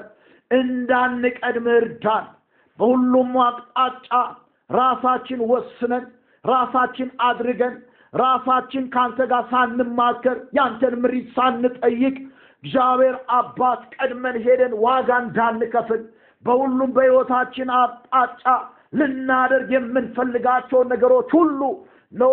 [0.51, 2.27] እንዳንቀድም እርዳን።
[2.79, 4.11] በሁሉም አቅጣጫ
[4.71, 6.05] ራሳችን ወስነን
[6.45, 7.75] ራሳችን አድርገን
[8.13, 12.17] ራሳችን ከአንተ ጋር ሳንማከር ያንተን ምሪት ሳንጠይቅ
[12.63, 16.03] እግዚአብሔር አባት ቀድመን ሄደን ዋጋ እንዳንከፍል
[16.45, 18.45] በሁሉም በሕይወታችን አቅጣጫ
[18.95, 21.61] ልናደርግ የምንፈልጋቸውን ነገሮች ሁሉ
[22.13, 22.25] ኖ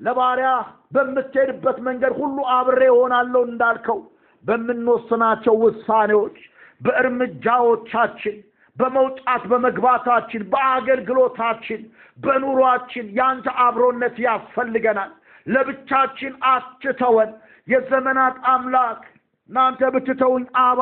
[0.00, 0.50] ለባሪያ
[0.94, 3.98] በምትሄድበት መንገድ ሁሉ አብሬ እሆናለሁ እንዳልከው
[4.44, 6.36] በምንወስናቸው ውሳኔዎች፣
[6.80, 8.36] በእርምጃዎቻችን፣
[8.76, 11.80] በመውጣት በመግባታችን፣ በአገልግሎታችን፣
[12.18, 15.10] በኑሯችን ያንተ አብሮነት ያስፈልገናል።
[15.46, 17.30] ለብቻችን አትተወን።
[17.68, 19.02] የዘመናት አምላክ
[19.48, 20.80] እናንተ ብትተውኝ አብ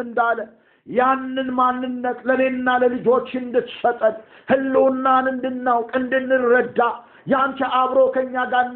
[0.00, 0.38] እንዳለ
[0.86, 4.14] ያንን ማንነት ለእኔና ለልጆች እንድትሰጠን
[4.48, 6.80] ህልውናን እንድናውቅ እንድንረዳ
[7.26, 8.66] ያንተ አብሮ ከኛ ጋር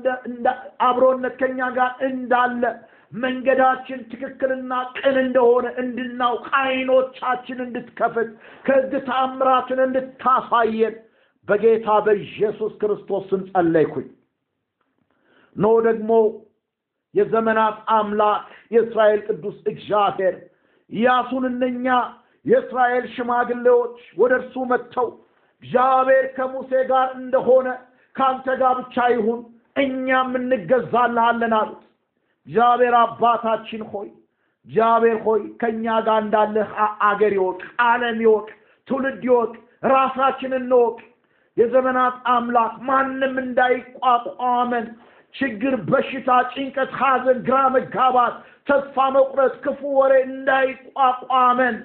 [0.86, 2.62] አብሮነት ከኛ ጋር እንዳለ
[3.12, 8.30] መንገዳችን ትክክልና ቅን እንደሆነ እንድናውቅ አይኖቻችን እንድትከፍት
[8.66, 10.94] ከሕግ ተአምራትን እንድታሳየን
[11.48, 14.08] በጌታ በኢየሱስ ክርስቶስ ስም ጸለይኩኝ።
[15.56, 16.10] ኖ ደግሞ
[17.14, 20.36] የዘመናት አምላክ የእስራኤል ቅዱስ እግዚአብሔር
[20.90, 21.86] ኢያሱን እነኛ
[22.46, 25.08] የእስራኤል ሽማግሌዎች ወደ እርሱ መጥተው
[25.62, 27.68] እግዚአብሔር ከሙሴ ጋር እንደሆነ
[28.16, 29.40] ከአንተ ጋር ብቻ ይሁን፣
[29.76, 31.80] እኛም እንገዛልሃለን አሉት።
[32.46, 34.08] እግዚአብሔር አባታችን ሆይ
[34.66, 36.68] እግዚአብሔር ሆይ ከእኛ ጋር እንዳለህ
[37.08, 38.46] አገር ይወቅ፣ ዓለም ይወቅ፣
[38.88, 39.52] ትውልድ ይወቅ፣
[39.92, 40.98] ራሳችንን እንወቅ።
[41.56, 44.86] የዘመናት አምላክ ማንም እንዳይቋቋመን
[45.34, 48.34] ችግር፣ በሽታ፣ ጭንቀት፣ ሐዘን፣ ግራ መጋባት፣
[48.66, 51.76] ተስፋ መቁረጥ፣ ክፉ ወሬ እንዳይቋቋመን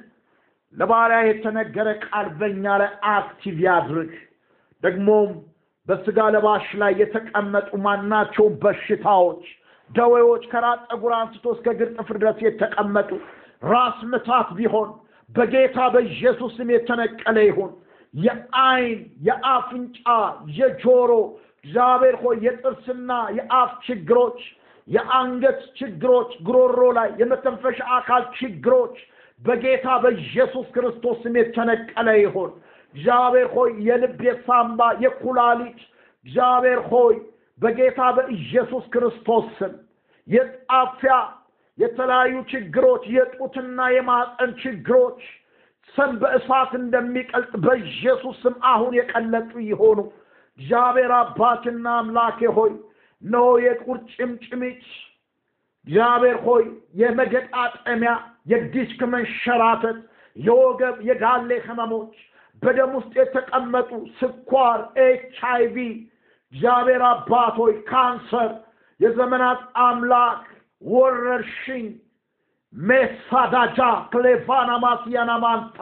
[0.76, 4.12] ለባሪያ የተነገረ ቃል በእኛ ላይ active ያድርግ።
[4.84, 5.30] ደግሞም
[5.88, 9.44] በስጋ ለባሽ ላይ የተቀመጡ ማናቸውም በሽታዎች፣
[9.92, 13.10] ደዌዎች ከራስ ፀጉር አንስቶ እስከ እግር ጥፍር ድረስ የተቀመጡ
[13.66, 14.90] ራስ ምታት ቢሆን
[15.30, 17.72] በጌታ በኢየሱስ ስም የተነቀለ ይሁን።
[18.14, 20.06] የአይን፣ የአፍንጫ፣
[20.60, 21.12] የጆሮ
[21.60, 24.40] እግዚአብሔር ሆይ የጥርስና የአፍ ችግሮች፣
[24.90, 28.96] የአንገት ችግሮች፣ ጉሮሮ ላይ የመተንፈሻ አካል ችግሮች
[29.42, 32.52] በጌታ በኢየሱስ ክርስቶስ ስም የተነቀለ ይሁን።
[32.96, 35.80] እግዚአብሔር ሆይ የልብ፣ የሳምባ፣ የኩላሊት
[36.26, 37.16] እግዚአብሔር ሆይ
[37.60, 39.74] በጌታ በኢየሱስ ክርስቶስ ስም
[40.28, 41.14] የጣፊያ
[41.78, 45.20] የተለያዩ ችግሮች የጡትና የማፀን ችግሮች
[45.96, 50.00] ሰም በእሳት እንደሚቀልጥ በኢየሱስ ስም አሁን የቀለጡ ይሆኑ።
[50.60, 52.72] እግዚአብሔር አባትና አምላኬ ሆይ
[53.24, 54.84] ነው የቁርጭምጭሚት
[55.88, 56.64] እግዚአብሔር ሆይ
[57.02, 58.12] የመገጣጠሚያ
[58.52, 59.98] የዲስክ መንሸራተት
[60.38, 62.14] የወገብ የጋሌ ህመሞች
[62.62, 65.86] በደም ውስጥ የተቀመጡ ስኳር፣ ኤች አይ ቪ።
[66.54, 68.52] እግዚአብሔር አባት ሆይ ካንሰር፣
[69.00, 70.42] የዘመናት አምላክ
[70.82, 71.86] ወረርሽኝ
[72.74, 73.80] ሜሳዳጃ
[74.12, 75.80] ክሌቫና ማስያና ማንታ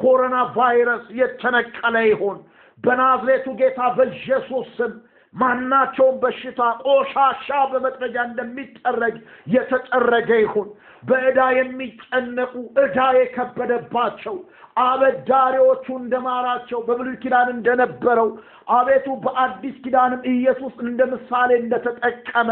[0.00, 2.38] ኮሮና ቫይረስ የተነቀለ ይሁን።
[2.84, 4.92] በናዝሬቱ ጌታ በኢየሱስ ስም
[5.34, 9.16] ማናቸውም በሽታ ቆሻሻ በመጥረጊያ እንደሚጠረግ
[9.54, 10.68] የተጠረገ ይሁን።
[11.02, 14.36] በዕዳ የሚጨነቁ ዕዳ የከበደባቸው
[14.82, 18.28] አበዳሪዎቹ እንደማራቸው በብሉይ ኪዳን እንደነበረው
[18.70, 22.50] አቤቱ በአዲስ ኪዳንም ኢየሱስ እንደ ምሳሌ እንደተጠቀመ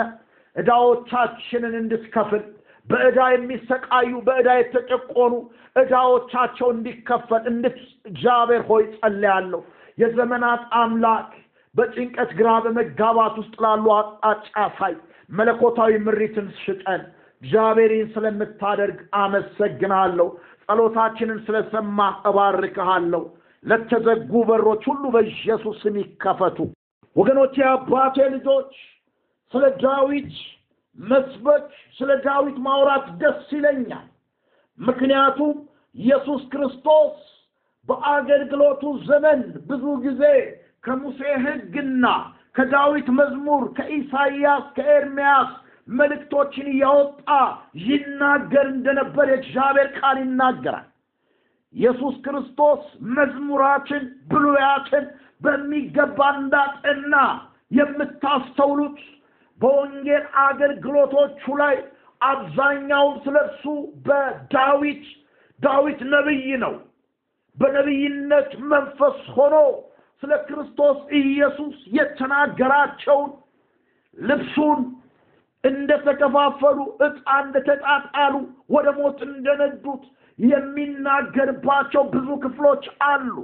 [0.56, 2.44] ዕዳዎቻችንን እንድትከፍል
[2.88, 5.32] በዕዳ የሚሰቃዩ በዕዳ የተጨቆኑ
[5.76, 7.78] ዕዳዎቻቸው እንዲከፈል እንድት
[8.10, 9.60] እግዚአብሔር ሆይ ጸልያለሁ።
[9.98, 11.28] የዘመናት አምላክ
[11.76, 14.46] በጭንቀት ግራ በመጋባት ውስጥ ላሉ አቅጣጫ
[14.78, 14.94] ሳይ
[15.30, 17.02] መለኮታዊ ምሪትን ስጠን።
[17.42, 20.28] እግዚአብሔርን ስለምታደርግ አመሰግናለሁ።
[20.64, 23.22] ጸሎታችንን ስለሰማህ እባርክሃለሁ።
[23.64, 26.58] ለተዘጉ በሮች ሁሉ በኢየሱስ ይከፈቱ።
[27.16, 28.72] ወገኖቼ፣ የአባቴ ልጆች
[29.54, 30.32] ስለ ዳዊት
[30.98, 31.64] መስበክ፣
[31.98, 34.06] ስለ ዳዊት ማውራት ደስ ይለኛል።
[34.78, 35.54] ምክንያቱም
[35.96, 37.14] ኢየሱስ ክርስቶስ
[37.88, 40.22] በአገልግሎቱ ዘመን ብዙ ጊዜ
[40.86, 42.04] ከሙሴ ሕግና
[42.56, 45.50] ከዳዊት መዝሙር ከኢሳይያስ ከኤርምያስ
[45.88, 47.28] መልእክቶችን እያወጣ
[47.86, 50.86] ይናገር እንደነበር የእግዚአብሔር ቃል ይናገራል።
[51.74, 52.82] ኢየሱስ ክርስቶስ
[53.16, 55.04] መዝሙራትን ብሉያትን
[55.42, 57.14] በሚገባ እንዳጠና
[57.70, 58.98] የምታስተውሉት
[59.60, 61.76] በወንጌል አገልግሎቶቹ ላይ
[62.20, 63.64] አብዛኛውን ስለ እርሱ
[64.06, 65.04] በዳዊት
[65.60, 66.74] ዳዊት ነቢይ ነው።
[67.56, 69.54] በነቢይነት መንፈስ ሆኖ
[70.22, 73.30] ስለ ክርስቶስ ኢየሱስ የተናገራቸውን
[74.18, 74.80] ልብሱን
[75.64, 78.34] እንደተከፋፈሉ ዕጣ እንደተጣጣሉ
[78.70, 80.02] ወደ ሞት እንደነዱት
[80.38, 83.34] የሚናገርባቸው ብዙ ክፍሎች አሉ።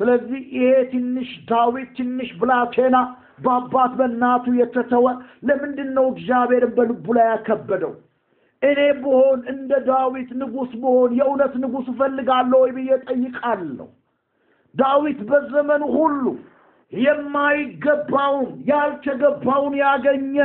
[0.00, 2.96] ስለዚህ ይሄ ትንሽ ዳዊት ትንሽ ብላቴና
[3.44, 5.06] በአባት በእናቱ የተተወ
[5.48, 7.92] ለምንድን ነው እግዚአብሔርን በልቡ ላይ ያከበደው?
[8.62, 13.88] እኔ ብሆን እንደ ዳዊት ንጉሥ ብሆን የእውነት ንጉሥ እፈልጋለሁ ወይ ብዬ ጠይቃለሁ።
[14.78, 16.24] ዳዊት በዘመኑ ሁሉ
[16.92, 20.36] የማይገባውን ያልተገባውን ያገኘ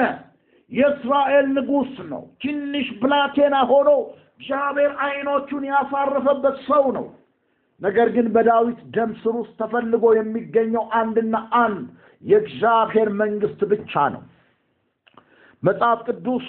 [0.71, 3.89] የእስራኤል ንጉሥ ነው። ትንሽ ብላቴና ሆኖ
[4.35, 7.05] እግዚአብሔር ዓይኖቹን ያሳረፈበት ሰው ነው።
[7.81, 11.83] ነገር ግን በዳዊት ደም ስር ውስጥ ተፈልጎ የሚገኘው አንድና አንድ
[12.23, 14.21] የእግዚአብሔር መንግስት ብቻ ነው።
[15.63, 16.47] መጽሐፍ ቅዱስ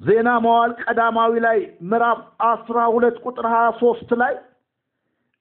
[0.00, 1.58] ዜና መዋዕል ቀዳማዊ ላይ
[1.90, 4.34] ምዕራፍ አስራ ሁለት ቁጥር ሀያ ሶስት ላይ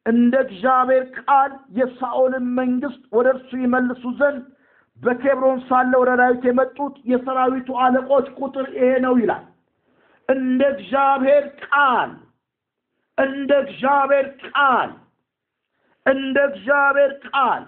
[0.07, 4.43] እንደ እግዚአብሔር ቃል የሳኦልን መንግስት ወደ እርሱ ይመልሱ ዘንድ
[4.99, 9.43] በኬብሮን ሳለ ወደ ዳዊት የመጡት የሰራዊቱ አለቆች ቁጥር ይሄ ነው ይላል።
[10.29, 12.11] እንደ እግዚአብሔር ቃል
[13.17, 14.89] እንደ እግዚአብሔር ቃል
[16.05, 17.63] እንደ እግዚአብሔር ቃል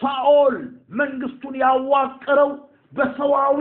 [0.00, 0.56] ሳኦል
[0.98, 2.50] መንግስቱን ያዋቀረው
[2.92, 3.60] በሰዋዊ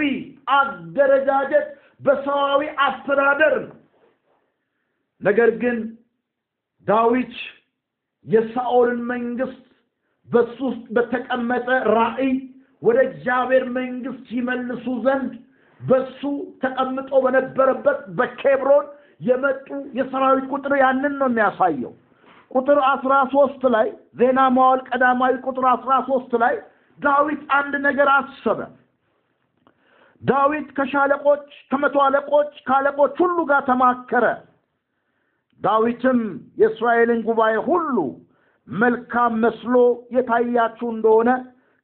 [0.55, 1.67] አደረጃጀት
[2.01, 3.75] በሰዋዊ አስተዳደር ነው።
[5.21, 5.77] ነገር ግን
[6.85, 7.35] ዳዊት
[8.25, 9.61] የሳኦልን መንግስት
[10.29, 12.31] በሱ ውስጥ በተቀመጠ ራእይ
[12.81, 15.33] ወደ እግዚአብሔር መንግስት ይመልሱ ዘንድ
[15.81, 16.21] በሱ
[16.63, 18.85] ተቀምጦ በነበረበት በኬብሮን
[19.21, 21.93] የመጡ የሰራዊት ቁጥር ያንን ነው የሚያሳየው።
[22.51, 23.87] ቁጥር አስራ ሶስት ላይ
[24.19, 26.55] ዜና መዋዕል ቀዳማዊ ቁጥር አስራ ሶስት ላይ
[26.99, 28.59] ዳዊት አንድ ነገር አሰበ።
[30.21, 34.25] ዳዊት ከሻለቆች ከመቶ አለቆች ከአለቆች ሁሉ ጋር ተማከረ።
[35.61, 36.19] ዳዊትም
[36.61, 37.97] የእስራኤልን ጉባኤ ሁሉ
[38.67, 39.75] መልካም መስሎ
[40.15, 41.29] የታያችሁ እንደሆነ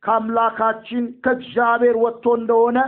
[0.03, 2.79] ከአምላካችን ከእግዚአብሔር ወጥቶ እንደሆነ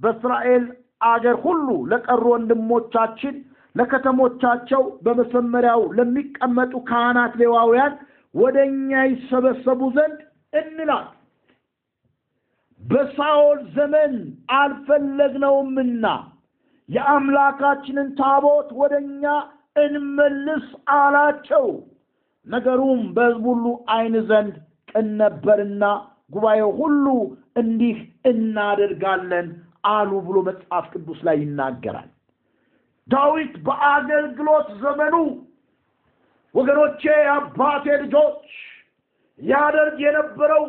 [0.00, 0.64] በእስራኤል
[1.06, 3.34] አገር ሁሉ ለቀሩ ወንድሞቻችን
[3.74, 7.94] ለከተሞቻቸው በመሰመሪያው ለሚቀመጡ ካህናት ሌዋውያን
[8.34, 10.20] ወደ እኛ ይሰበሰቡ ዘንድ
[10.52, 11.08] እንላል።
[12.80, 14.12] በሳኦል ዘመን
[14.58, 16.06] አልፈለግነውምና
[16.88, 19.24] የአምላካችንን ታቦት ወደ እኛ
[19.76, 21.66] እንመልስ አላቸው።
[22.46, 24.54] ነገሩም በሕዝብ ሁሉ ዓይን ዘንድ
[24.90, 25.84] ቅን ነበርና
[26.32, 27.06] ጉባኤው ሁሉ
[27.56, 27.98] እንዲህ
[28.30, 29.48] እናደርጋለን
[29.90, 32.08] አሉ ብሎ መጽሐፍ ቅዱስ ላይ ይናገራል።
[33.08, 35.14] ዳዊት በአገልግሎት ዘመኑ
[36.54, 37.02] ወገኖቼ፣
[37.34, 38.48] አባቴ ልጆች
[39.40, 40.64] ያደርግ የነበረው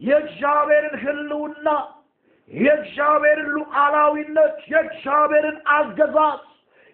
[0.00, 1.66] የእግዚአብሔርን ሕልውና፣
[2.50, 6.40] የእግዚአብሔርን ሉዓላዊነት፣ የእግዚአብሔርን አገዛዝ፣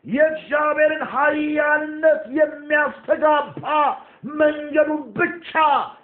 [0.04, 3.64] የእግዚአብሔርን ኃያልነት የሚያስተጋባ
[4.38, 5.50] መንገዱን ብቻ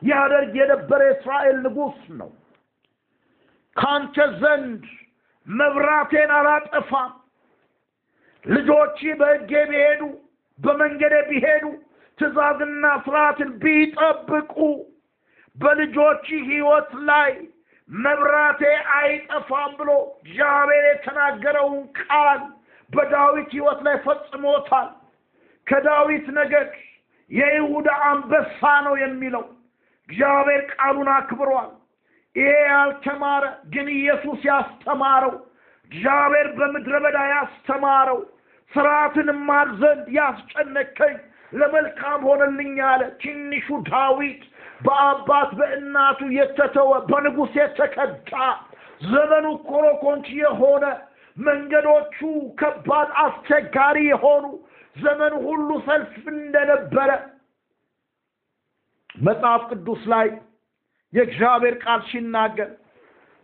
[0.09, 2.31] ያደርግ የነበረ የእስራኤል ንጉሥ ነው።
[3.77, 4.83] ካንተ ዘንድ
[5.47, 7.13] መብራቴን አላጠፋም፣
[8.45, 10.03] ልጆች በሕጌ ቢሄዱ
[10.59, 11.65] በመንገዴ ቢሄዱ
[12.19, 14.57] ትእዛዝና ስርዓትን ቢጠብቁ
[15.57, 17.33] በልጆች ሕይወት ላይ
[17.91, 18.61] መብራቴ
[18.97, 22.41] አይጠፋም ብሎ እግዚአብሔር የተናገረውን ቃል
[22.91, 24.89] በዳዊት ሕይወት ላይ ፈጽሞታል።
[25.67, 26.71] ከዳዊት ነገድ
[27.31, 29.45] የይሁዳ አንበሳ ነው የሚለው
[30.09, 31.71] እግዚአብሔር ቃሉን አክብሯል።
[32.37, 35.35] ይሄ ያልተማረ ግን ኢየሱስ ያስተማረው
[35.93, 38.19] እግዚአብሔር በምድረ በዳ ያስተማረው
[38.73, 41.17] ስርዓትን ማር ዘንድ ያስጨነቀኝ
[41.53, 44.43] ለመልካም ሆነልኝ ያለ ትንሹ ዳዊት
[44.81, 48.33] በአባት በእናቱ የተተወ በንጉሥ የተከዳ
[49.07, 50.85] ዘመኑ ኮረኮንች የሆነ
[51.37, 52.19] መንገዶቹ
[52.59, 54.45] ከባድ አስቸጋሪ የሆኑ
[54.97, 57.11] ዘመኑ ሁሉ ሰልፍ እንደነበረ
[59.21, 60.29] መጽሐፍ ቅዱስ ላይ
[61.13, 62.71] የእግዚአብሔር ቃል ሲናገር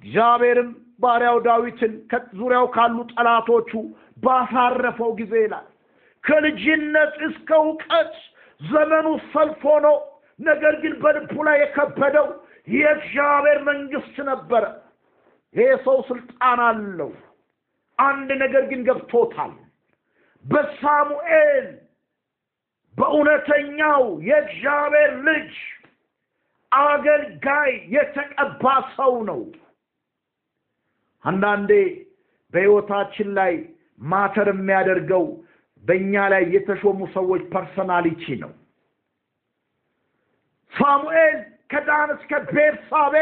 [0.03, 3.73] እግዚአብሔርም ባሪያው ዳዊትን ከዙሪያው ካሉ ጠላቶቹ
[4.23, 5.67] ባሳረፈው ጊዜ ይላል
[6.25, 8.15] ከልጅነት እስከ እውቀት
[8.61, 9.87] ዘመኑ ሰልፍ ሆኖ
[10.41, 12.27] ነገር ግን በልቡ ላይ የከበደው
[12.69, 14.65] የእግዚአብሔር መንግስት ነበረ።
[15.55, 17.11] ይሄ ሰው ስልጣን አለው።
[18.01, 19.53] አንድ ነገር ግን ገብቶታል።
[20.45, 21.67] በሳሙኤል
[22.97, 25.53] በእውነተኛው የእግዚአብሔር ልጅ
[26.73, 28.65] አገልጋይ የተቀባ
[28.97, 29.41] ሰው ነው።
[31.25, 31.71] አንዳንዴ
[32.55, 33.53] በሕይወታችን ላይ
[34.05, 35.25] matter የሚያደርገው
[35.85, 38.53] በእኛ ላይ የተሾሙ ሰዎች personality ነው።
[40.73, 41.39] ሳሙኤል
[41.71, 43.15] ከዳን እስከ ቤርሳቤ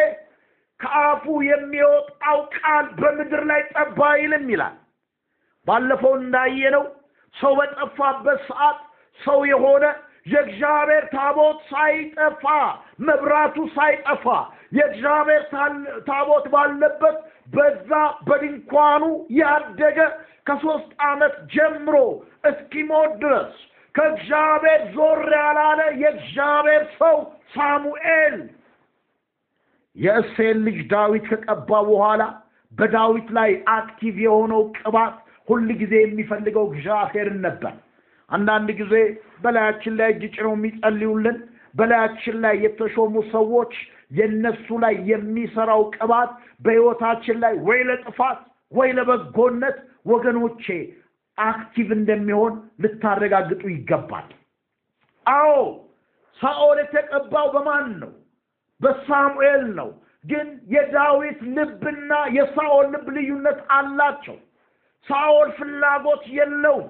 [0.80, 4.76] ከአፉ የሚወጣው ቃል በምድር ላይ ጠብ አይልም ይላል።
[5.66, 6.84] ባለፈው እንዳየነው
[7.34, 8.78] ሰው በጠፋበት ሰዓት
[9.20, 9.84] ሰው የሆነ
[10.26, 12.44] የእግዚአብሔር ታቦት ሳይጠፋ
[13.00, 14.24] መብራቱ ሳይጠፋ
[14.72, 15.42] የእግዚአብሔር
[16.08, 17.16] ታቦት ባለበት
[17.54, 17.90] በዛ
[18.26, 19.04] በድንኳኑ
[19.38, 19.98] ያደገ
[20.46, 21.96] ከሶስት ዓመት ጀምሮ
[22.50, 23.54] እስኪሞት ድረስ
[23.94, 27.16] ከእግዚአብሔር ዞር ያላለ የእግዚአብሔር ሰው
[27.54, 28.36] ሳሙኤል
[29.98, 32.22] የእሴን ልጅ ዳዊት ከቀባ በኋላ
[32.72, 35.14] በዳዊት ላይ active የሆነው ቅባት
[35.48, 37.74] ሁል ጊዜ የሚፈልገው እግዚአብሔርን ነበር።
[38.30, 38.94] አንዳንድ ጊዜ
[39.42, 41.38] በላያችን ላይ እጅ ጭነው የሚጸልዩልን
[41.74, 43.72] በላያችን ላይ የተሾሙ ሰዎች
[44.18, 46.30] የነሱ ላይ የሚሰራው ቅባት
[46.64, 48.38] በሕይወታችን ላይ ወይ ለጥፋት
[48.72, 50.64] ወይ ለበጎነት ወገኖቼ
[51.38, 54.28] active እንደሚሆን ልታረጋግጡ ይገባል።
[55.26, 55.50] አዎ
[56.40, 58.12] ሳኦል የተቀባው በማን ነው?
[58.80, 59.88] በሳሙኤል ነው።
[60.24, 64.36] ግን የዳዊት ልብና የሳኦል ልብ ልዩነት አላቸው።
[65.08, 66.88] ሳኦል ፍላጎት የለውም።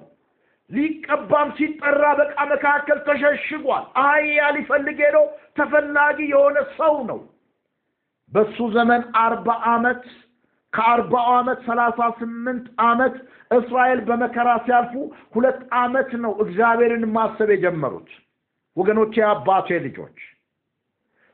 [0.70, 5.18] ሊቀባም ሲጠራ በቃ መካከል ተሸሽጓል። አህያ ሊፈልግ ሄዶ
[5.59, 7.20] ተፈላጊ የሆነ ሰው ነው።
[8.33, 10.03] በሱ ዘመን አርባ ዓመት
[10.72, 13.14] ከአርባው ዓመት ሰላሳ ስምንት ዓመት
[13.59, 14.94] እስራኤል በመከራ ሲያልፉ
[15.35, 18.11] ሁለት ዓመት ነው እግዚአብሔርን ማሰብ የጀመሩት
[18.77, 20.18] ወገኖቼ፣ አባቴ ልጆች።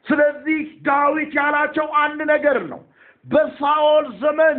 [0.07, 2.81] ስለዚህ ዳዊት ያላቸው አንድ ነገር ነው።
[3.27, 4.59] በሳኦል ዘመን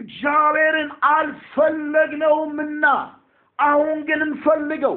[0.00, 2.84] እግዚአብሔርን አልፈለግነውምና
[3.58, 4.96] አሁን ግን እንፈልገው።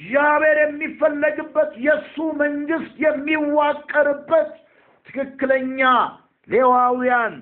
[0.00, 4.50] እግዚአብሔር የሚፈለግበት የእሱ መንግስት የሚዋቀርበት
[5.06, 5.80] ትክክለኛ
[6.48, 7.34] ሌዋውያን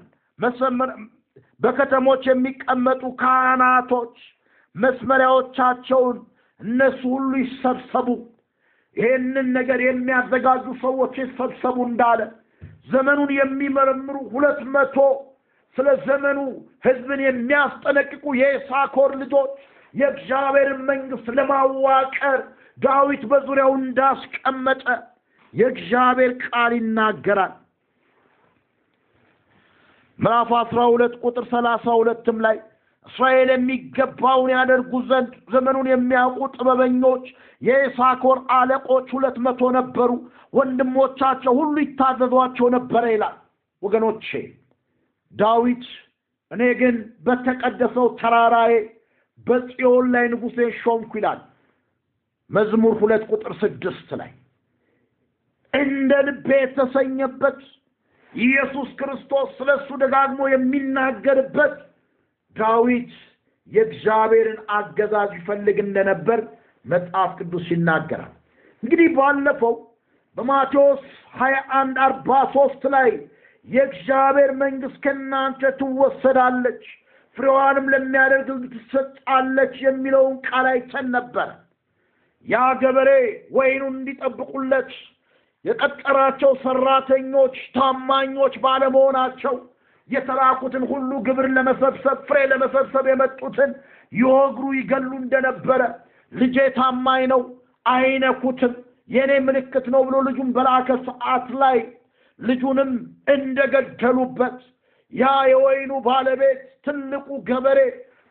[1.60, 4.16] በከተሞች የሚቀመጡ ካህናቶች
[4.74, 6.16] መስመሪያዎቻቸውን
[6.60, 8.08] እነሱ ሁሉ ይሰብሰቡ።
[8.96, 12.20] ይሄንን ነገር የሚያዘጋጁ ሰዎች ይሰብሰቡ እንዳለ
[12.90, 14.96] ዘመኑን የሚመረምሩ ሁለት መቶ
[15.76, 16.38] ስለ ዘመኑ
[16.86, 19.54] ህዝብን የሚያስጠነቅቁ የኢሳኮር ልጆች
[19.94, 22.38] የእግዚአብሔርን መንግስት ለማዋቀር
[22.78, 24.84] ዳዊት በዙሪያው እንዳስቀመጠ
[25.54, 27.52] የእግዚአብሔር ቃል ይናገራል።
[30.18, 32.56] ምዕራፍ አስራ ሁለት ቁጥር ሰላሳ ሁለትም ላይ
[33.06, 37.24] እስራኤል የሚገባውን ያደርጉ ዘንድ ዘመኑን የሚያውቁ ጥበበኞች
[37.62, 40.10] የኢሳኮር አለቆች ሁለት መቶ ነበሩ።
[40.54, 43.36] ወንድሞቻቸው ሁሉ ይታዘዟቸው ነበረ ይላል
[43.82, 44.28] ወገኖቼ።
[45.34, 45.84] ዳዊት
[46.50, 48.72] እኔ ግን በተቀደሰው ተራራዬ
[49.44, 51.40] በጽዮን ላይ ንጉሴን ሾምኩ ይላል
[52.50, 54.30] መዝሙር ሁለት ቁጥር ስድስት ላይ።
[55.72, 57.60] እንደ ልቤ የተሰኘበት
[58.34, 61.74] ኢየሱስ ክርስቶስ ስለ እሱ ደጋግሞ የሚናገርበት
[62.56, 63.12] ዳዊት
[63.72, 66.40] የእግዚአብሔርን አገዛዝ ይፈልግ እንደነበር
[66.84, 68.32] መጽሐፍ ቅዱስ ይናገራል።
[68.82, 69.74] እንግዲህ ባለፈው
[70.36, 71.02] በማቴዎስ
[71.34, 73.08] ሀያ አንድ አርባ ሶስት ላይ
[73.68, 76.82] የእግዚአብሔር መንግስት ከእናንተ ትወሰዳለች
[77.36, 81.48] ፍሬዋንም ለሚያደርግ ትሰጣለች የሚለውን ቃል አይተን ነበር።
[82.46, 83.10] ያ ገበሬ
[83.52, 84.90] ወይኑን እንዲጠብቁለት
[85.64, 89.54] የቀጠራቸው ሰራተኞች ታማኞች ባለመሆናቸው
[90.10, 93.70] የተላኩትን ሁሉ ግብር ለመሰብሰብ ፍሬ ለመሰብሰብ የመጡትን
[94.12, 95.82] ይወግሩ ይገሉ እንደነበረ
[96.32, 97.42] ልጄ ታማኝ ነው
[97.86, 98.72] አይነኩትም
[99.08, 101.78] የእኔ ምልክት ነው ብሎ ልጁን በላከ ሰዓት ላይ
[102.40, 102.92] ልጁንም
[103.34, 104.58] እንደገደሉበት
[105.12, 107.80] ያ የወይኑ ባለቤት ትልቁ ገበሬ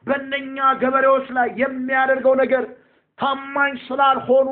[0.05, 2.63] በእነኛ ገበሬዎች ላይ የሚያደርገው ነገር
[3.19, 4.47] ታማኝ ስላልሆኑ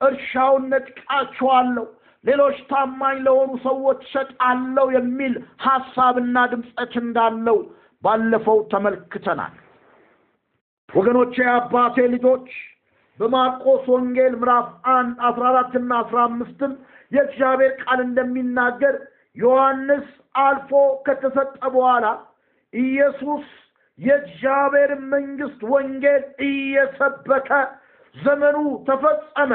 [0.00, 1.86] እርሻውን ነጥቃቸዋለሁ
[2.26, 5.34] ሌሎች ታማኝ ለሆኑ ሰዎች ሰጣለው የሚል
[5.66, 7.58] ሐሳብና ድምፀት እንዳለው
[8.02, 9.54] ባለፈው ተመልክተናል።
[10.88, 12.48] ወገኖቼ አባቴ ልጆች
[13.18, 16.72] በማርቆስ ወንጌል ምዕራፍ አንድ አስራ አራትና አስራ አምስትም
[17.12, 18.96] የእግዚአብሔር ቃል እንደሚናገር
[19.36, 20.06] ዮሐንስ
[20.40, 20.70] አልፎ
[21.06, 22.06] ከተሰጠ በኋላ
[22.72, 23.46] ኢየሱስ
[23.98, 27.50] የእግዚአብሔር መንግስት ወንጌል እየሰበከ
[28.16, 28.58] ዘመኑ
[28.88, 29.52] ተፈጸመ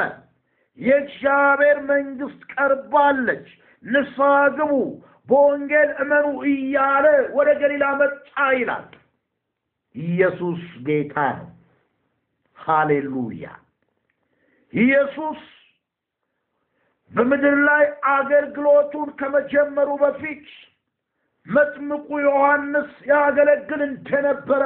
[0.78, 3.46] የእግዚአብሔር መንግስት ቀርባለች።
[3.84, 4.72] ንስሐ ግቡ
[5.28, 7.06] በወንጌል እመኑ እያለ
[7.36, 8.86] ወደ ገሊላ መጣ ይላል።
[9.94, 11.48] ኢየሱስ ጌታ ነው።
[12.58, 13.44] ሃሌሉያ!
[14.72, 15.40] ኢየሱስ
[17.12, 20.46] በምድር ላይ አገልግሎቱን ከመጀመሩ በፊት
[21.46, 24.62] መጥምቁ ዮሐንስ ያገለግል እንደነበረ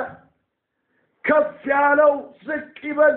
[1.25, 2.13] ከፍ ያለው
[2.45, 3.17] ዝቅ ይበል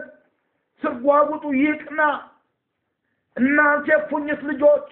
[0.83, 2.01] ስርጓጉጡ ይቅና
[3.39, 4.89] እናንተ የፉኝት ልጆች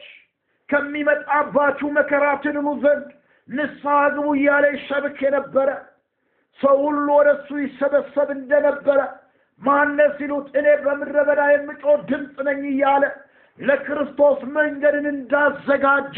[0.69, 3.07] ከሚመጣባችሁ መከራ ትድኑ ዘንድ
[3.49, 5.69] ንስሐ ግቡ እያለ ይሰብክ የነበረ
[6.59, 8.99] ሰው ሁሉ ወደ እሱ ይሰበሰብ እንደነበረ
[9.61, 13.03] ማነ ሲሉት እኔ በምድረ በዳ የምጮህ ድምፅ ነኝ እያለ
[13.59, 16.17] ለክርስቶስ መንገድን እንዳዘጋጀ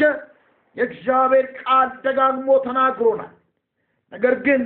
[0.76, 3.32] የእግዚአብሔር ቃል ደጋግሞ ተናግሮናል።
[4.12, 4.62] ነገር ግን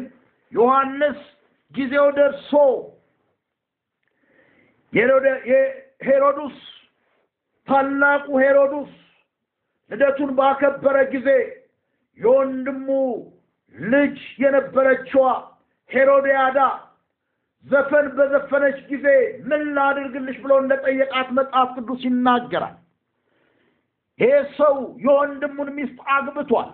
[0.53, 1.21] ዮሐንስ
[1.75, 2.51] ጊዜው ደርሶ
[6.03, 6.59] ሄሮዱስ
[7.69, 8.93] ታላቁ ሄሮዱስ
[9.91, 11.29] ልደቱን ባከበረ ጊዜ
[12.19, 12.89] የወንድሙ
[13.75, 15.27] ልጅ የነበረችዋ
[15.91, 16.59] ሄሮድያዳ
[17.65, 19.07] ዘፈን በዘፈነች ጊዜ
[19.49, 22.77] ምን ላድርግልሽ ብሎ እንደጠየቃት መጽሐፍ ቅዱስ ይናገራል።
[24.21, 24.75] ይሄ ሰው
[25.05, 26.71] የወንድሙን ሚስት አግብቷል።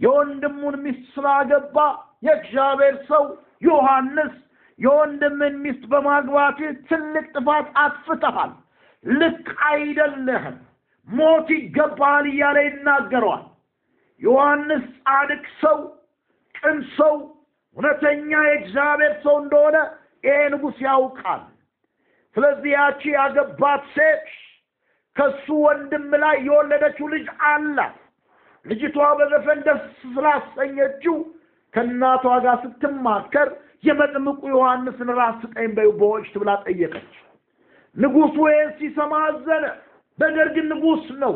[0.00, 1.76] የወንድሙን ሚስት ስላገባ
[2.26, 3.24] የእግዚአብሔር ሰው
[3.62, 4.32] ዮሐንስ
[4.78, 8.52] የወንድምን ሚስት በማግባት ትልቅ ጥፋት አጥፍተሃል
[9.04, 10.56] ልክ አይደለህም።
[11.08, 13.44] ሞት ይገባሃል እያለ ይናገረዋል
[14.22, 15.78] ዮሐንስ ጻድቅ ሰው
[16.54, 17.14] ቅን ሰው
[17.76, 19.76] እውነተኛ የእግዚአብሔር ሰው እንደሆነ
[20.24, 21.42] ይሄ ንጉሥ ያውቃል።
[22.36, 24.24] ስለዚህ ያቺ ያገባት ሴት
[25.16, 27.96] ከሱ ወንድም ላይ የወለደችው ልጅ አላት።
[28.66, 29.82] ልጅቷ በዘፈን ደስ
[30.14, 31.16] ስላሰኘችው
[31.74, 33.48] ከእናቷ ጋር ስትማከር
[33.84, 37.12] የመጥምቁ ዮሐንስን ራስ ስጠኝ በወጭት ብላ ጠየቀች
[37.96, 39.64] ንጉሱ ይህን ሲሰማ አዘነ።
[40.18, 41.34] ግን ንጉስ ነው።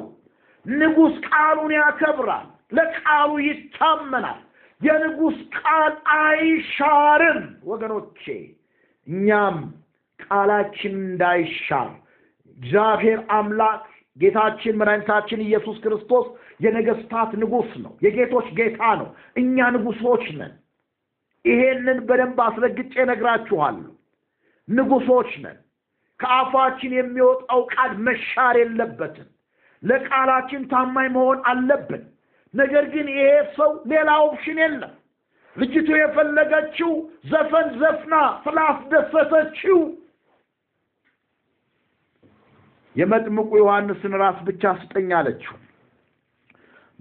[0.66, 4.40] ንጉስ ቃሉን ያከብራል። ለቃሉ ይታመናል።
[4.80, 8.22] የንጉስ ቃል አይሻርም ወገኖቼ።
[9.06, 9.56] እኛም
[10.20, 11.90] ቃላችን እንዳይሻር
[12.59, 13.82] እግዚአብሔር አምላክ
[14.16, 16.26] ጌታችን መድኃኒታችን ኢየሱስ ክርስቶስ
[16.61, 20.54] የነገስታት ንጉስ ነው። የጌቶች ጌታ ነው። እኛ ንጉሶች ነን።
[21.44, 23.92] ይሄንን በደንብ አስረግጬ ነግራችኋለሁ
[24.68, 25.59] ንጉሶች ነን
[26.20, 29.28] ከአፋችን የሚወጣው ቃል መሻር የለበትም።
[29.82, 32.02] ለቃላችን ታማኝ መሆን አለብን።
[32.54, 34.94] ነገር ግን ይሄ ሰው ሌላ option የለም።
[35.56, 36.90] ልጅቱ የፈለገችው
[37.30, 38.14] ዘፈን ዘፍና
[38.44, 39.78] ስላስደሰተችው
[42.96, 45.54] የመጥምቁ ዮሐንስን ራስ ብቻ ስጠኝ አለችው።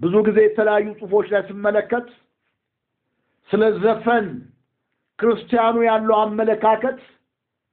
[0.00, 2.08] ብዙ ጊዜ የተለያዩ ጽሑፎች ላይ ስመለከት
[3.50, 4.26] ስለ ዘፈን
[5.18, 6.98] ክርስቲያኑ ያለው አመለካከት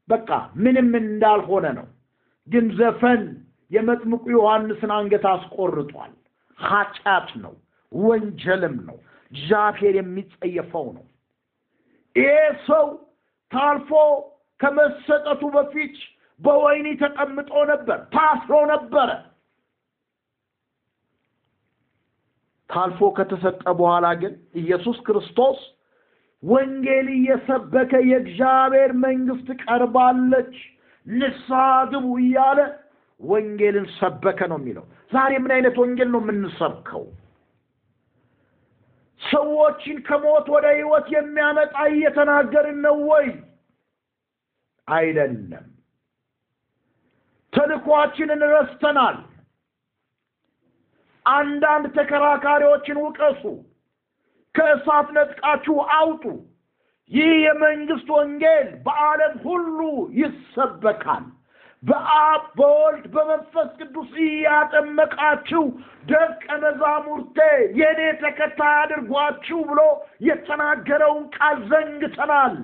[0.10, 1.88] በቃ ምንም እንዳልሆነ ነው።
[2.48, 3.22] ግን ዘፈን
[3.72, 6.12] የመጥምቁ ዮሐንስን አንገት አስቆርጧል።
[6.60, 7.54] ኃጢአት ነው፣
[7.92, 8.98] ወንጀልም ነው፣
[9.32, 11.06] እግዚአብሔር የሚጸየፈው ነው።
[12.16, 12.36] ይሄ
[12.68, 12.86] ሰው
[13.52, 13.92] ታልፎ
[14.60, 15.96] ከመሰጠቱ በፊት
[16.40, 19.10] በወህኒ ተቀምጦ ነበር፣ ታስሮ ነበረ።
[22.70, 25.60] ታልፎ ከተሰጠ በኋላ ግን ኢየሱስ ክርስቶስ
[26.46, 30.56] ወንጌል እየሰበከ የእግዚአብሔር መንግሥት ቀርባለች፣
[31.08, 32.60] ንስሐ ግቡ እያለ
[33.22, 37.04] ወንጌልን ሰበከ ነው የሚለው። ዛሬ ምን አይነት ወንጌል ነው የምንሰብከው?
[39.22, 43.28] ሰዎችን ከሞት ወደ ሕይወት የሚያመጣ እየተናገርን ነው ወይ?
[44.88, 45.66] አይደለም።
[47.54, 49.18] ተልኳችንን ረስተናል።
[51.26, 53.44] አንዳንድ ተከራካሪዎችን ውቀሱ፣
[54.56, 56.24] ከእሳት ነጥቃችሁ አውጡ።
[57.12, 59.80] ይህ የመንግስት ወንጌል በዓለም ሁሉ
[60.20, 61.26] ይሰበካል።
[61.84, 65.64] በአብ በወልድ በመንፈስ ቅዱስ እያጠመቃችሁ
[66.04, 67.38] ደቀ መዛሙርቴ
[67.80, 69.82] የእኔ ተከታይ አድርጓችሁ ብሎ
[70.28, 72.56] የተናገረውን ቃል ዘንግተናል።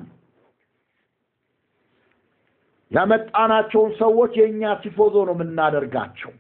[2.91, 6.31] ያመጣናቸውን ሰዎች የእኛ ቲፎዞ ነው የምናደርጋቸው።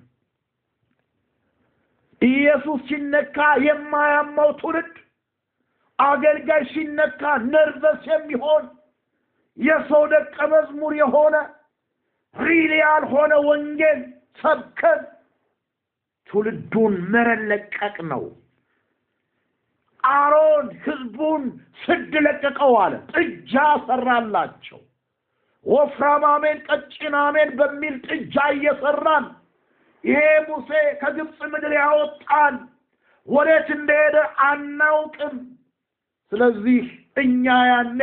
[2.21, 4.91] ኢየሱስ ሲነካ የማያመው ትውልድ፣
[6.01, 8.63] አገልጋይ ሲነካ ነርቨስ የሚሆን
[9.57, 11.35] የሰው ደቀ መዝሙር የሆነ
[12.35, 13.99] ሪል ያልሆነ ወንጌል
[14.39, 15.01] ሰብከን
[16.29, 18.23] ትውልዱን መረን ለቀቅ ነው።
[20.03, 21.43] አሮን ህዝቡን
[21.81, 23.53] ስድ ለቀቀው አለ። ጥጃ
[23.87, 24.79] ሰራላቸው።
[25.65, 29.25] ወፍራም አሜን፣ ቀጭን አሜን በሚል ጥጃ እየሰራን
[30.03, 30.69] ይሄ ሙሴ
[31.01, 32.55] ከግብፅ ምድር ያወጣን
[33.27, 35.35] ወዴት እንደሄደ አናውቅም።
[36.31, 36.81] ስለዚህ
[37.17, 38.01] እኛ ያኔ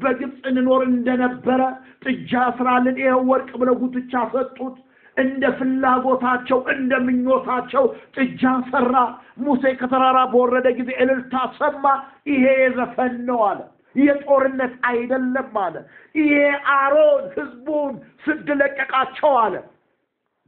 [0.00, 1.60] በግብፅ እንኖር እንደነበረ
[2.04, 4.76] ጥጃ ስራልን፣ ይኸው ወርቅ ብለው ጉትቻ ሰጡት።
[5.16, 7.84] እንደ ፍላጎታቸው እንደ ምኞታቸው
[8.16, 8.94] ጥጃ ሰራ።
[9.40, 11.84] ሙሴ ከተራራ በወረደ ጊዜ እልልታ ሰማ።
[12.30, 13.60] ይሄ የዘፈን ነው አለ።
[13.96, 15.76] የጦርነት አይደለም አለ።
[16.14, 16.34] ይሄ
[16.74, 19.54] አሮን ህዝቡን ስድ ለቀቃቸው አለ።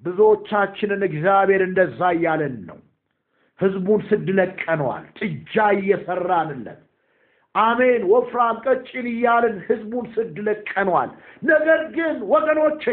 [0.03, 2.78] ብዙዎቻችንን እግዚአብሔር እንደዛ እያለን ነው።
[3.61, 4.28] ህዝቡን ስድ
[5.18, 6.80] ጥጃ እየሰራንለት
[7.55, 11.11] አሜን፣ ወፍራም ቀጭን እያልን ህዝቡን ስድ ለቀነዋል።
[11.42, 12.84] ነገር ግን ወገኖቼ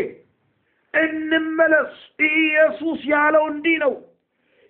[0.94, 1.94] እንመለስ።
[2.30, 3.94] ኢየሱስ ያለው እንዲህ ነው።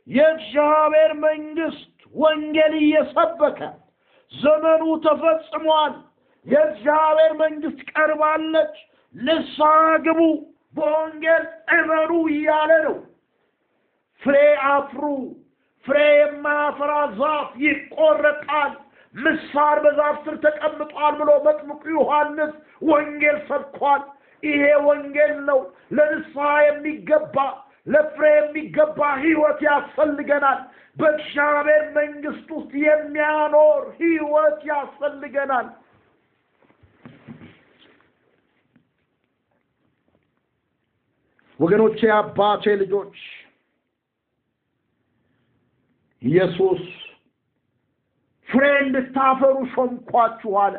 [0.07, 1.85] የእግዚአብሔር መንግስት
[2.15, 3.59] ወንጌል እየሰበከ
[4.33, 5.93] ዘመኑ ተፈጽሟል።
[6.45, 8.75] የእግዚአብሔር መንግስት ቀርባለች።
[10.05, 10.19] ግቡ፣
[10.75, 11.43] በወንጌል
[11.75, 12.97] እመኑ እያለ ነው።
[14.21, 14.35] ፍሬ
[14.69, 15.03] አፍሩ።
[15.85, 18.71] ፍሬ የማያፈራ ዛፍ ይቆረጣል፣
[19.15, 22.53] ምሳር በዛፍ ስር ተቀምጧል ብሎ መጥምቁ ዮሐንስ
[22.89, 24.03] ወንጌል ሰብኳል።
[24.43, 25.59] ይሄ ወንጌል ነው።
[25.91, 26.35] ለንስሐ
[26.65, 27.35] የሚገባ
[27.87, 30.59] ለፍሬ የሚገባ ህይወት ያስፈልገናል።
[30.97, 35.67] በእግዚአብሔር መንግስት ውስጥ የሚያኖር ህይወት ያስፈልገናል።
[41.59, 43.15] ወገኖቼ፣ አባቴ ልጆች
[46.21, 46.83] ኢየሱስ
[48.49, 50.75] ፍሬ እንድታፈሩ ሾምኳችሁ አለ።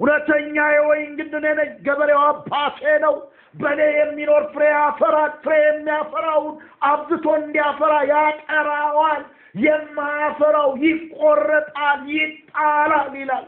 [0.00, 1.46] እውነተኛ የወይን ግንድ እኔ
[1.86, 3.14] ገበሬው አባቴ ነው።
[3.54, 6.54] በእኔ የሚኖር ፍሬ ያፈራል። ፍሬ የሚያፈራውን
[6.88, 9.22] አብዝቶ እንዲያፈራ ያጠራዋል።
[9.62, 13.46] የማያፈራው ይቆረጣል፣ ይጣላል ይላል።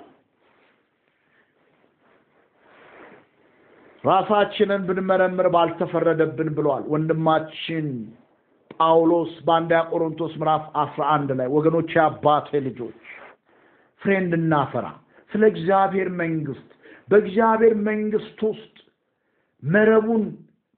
[4.05, 7.87] ራሳችንን ብንመረምር ባልተፈረደብን ብሏል ወንድማችን
[8.77, 13.01] ጳውሎስ በአንደኛ ቆሮንቶስ ምዕራፍ አስራ አንድ ላይ ወገኖቼ አባቴ ልጆች
[14.03, 14.87] ፍሬ እንድናፈራ
[15.33, 16.69] ስለ እግዚአብሔር መንግስት
[17.09, 18.77] በእግዚአብሔር መንግስት ውስጥ
[19.63, 20.25] መረቡን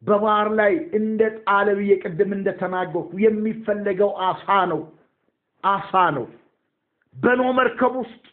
[0.03, 4.81] በባህር ላይ እንደ ጣለ ብዬ ቅድም እንደተናገርኩ የሚፈለገው አሳ ነው።
[5.64, 6.27] አሳ ነው።
[7.16, 8.25] በኖ መርከብ ውስጥ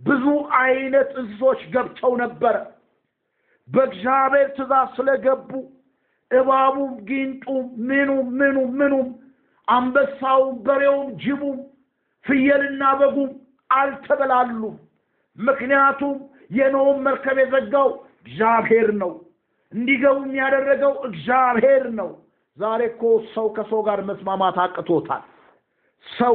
[0.00, 0.24] ብዙ
[0.60, 2.56] አይነት እንስሶች ገብተው ነበረ
[3.68, 5.50] በእግዚአብሔር ትእዛዝ ስለገቡ
[6.30, 9.08] እባቡም ጊንጡም ምኑም ምኑም ምኑም
[9.68, 11.58] አንበሳውም በሬውም ጅቡም
[12.24, 13.30] ፍየልና በጉም
[13.70, 14.76] አልተበላሉም።
[15.38, 16.16] ምክንያቱም
[16.50, 17.88] የኖውን መርከብ የዘጋው
[18.22, 19.12] እግዚአብሔር ነው።
[19.72, 22.10] እንዲገቡም ያደረገው እግዚአብሔር ነው።
[22.58, 23.02] ዛሬ እኮ
[23.34, 25.22] ሰው ከሰው ጋር መስማማት አቅቶታል።
[26.06, 26.34] ሰው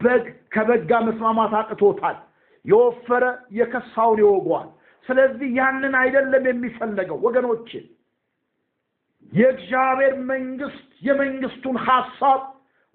[0.00, 2.16] በግ ከበግ መስማማት አቅቶታል።
[2.64, 4.68] የወፈረ የከሳውን ይወገዋል
[5.08, 7.68] ስለዚህ ያንን አይደለም የሚፈለገው ወገኖች
[9.32, 12.40] የእግዚአብሔር መንግስት የመንግስቱን ሐሳብ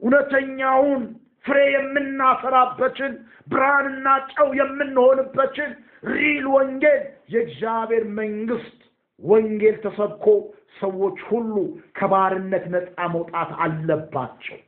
[0.02, 1.04] እውነተኛውን
[1.46, 3.14] ፍሬ የምናፈራበትን
[3.48, 5.72] ብርሃንና ጨው የምንሆንበትን
[6.14, 7.02] ሪል ወንጌል
[7.34, 8.78] የእግዚአብሔር መንግስት
[9.22, 10.26] ወንጌል ተሰብኮ
[10.82, 11.56] ሰዎች ሁሉ
[11.98, 14.60] ከባርነት ነፃ መውጣት አለባቸው።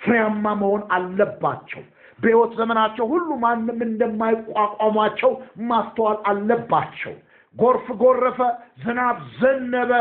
[0.00, 1.82] ፍሬያማ መሆን አለባቸው።
[2.20, 5.32] በሕይወት ዘመናቸው ሁሉ ማንም እንደማይቋቋሟቸው
[5.68, 7.14] ማስተዋል አለባቸው።
[7.56, 8.38] ጎርፍ ጎረፈ፣
[8.82, 9.92] ዝናብ ዘነበ፣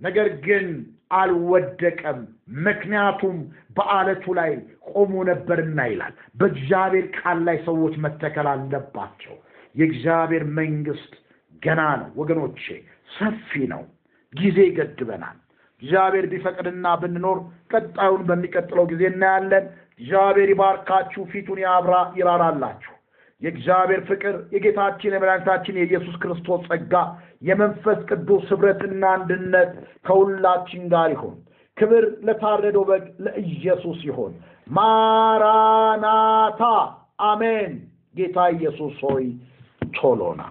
[0.00, 0.66] ነገር ግን
[1.10, 2.18] አልወደቀም።
[2.66, 3.36] ምክንያቱም
[3.76, 4.50] በአለቱ ላይ
[4.92, 9.34] ቆሞ ነበርና ይላል። በእግዚአብሔር ቃል ላይ ሰዎች መተከል አለባቸው።
[9.74, 11.12] የእግዚአብሔር መንግስት
[11.62, 12.64] ገና ነው ወገኖቼ፣
[13.16, 13.82] ሰፊ ነው።
[14.34, 15.36] ጊዜ ይገድበናል።
[15.82, 17.38] እግዚአብሔር ቢፈቅድና ብንኖር
[17.72, 19.64] ቀጣዩን በሚቀጥለው ጊዜ እናያለን።
[19.98, 22.92] እግዚአብሔር ይባርካችሁ፣ ፊቱን ያብራ፣ ይራራላችሁ።
[23.42, 26.94] የእግዚአብሔር ፍቅር የጌታችን የመድኃኒታችን የኢየሱስ ክርስቶስ ጸጋ
[27.42, 29.72] የመንፈስ ቅዱስ ኅብረትና አንድነት
[30.06, 31.34] ከሁላችን ጋር ይሁን።
[31.76, 34.32] ክብር ለታረደው በግ ለኢየሱስ ይሁን።
[34.76, 36.62] ማራናታ
[37.26, 37.74] አሜን።
[38.14, 39.26] ጌታ ኢየሱስ ሆይ
[39.92, 40.42] ቶሎና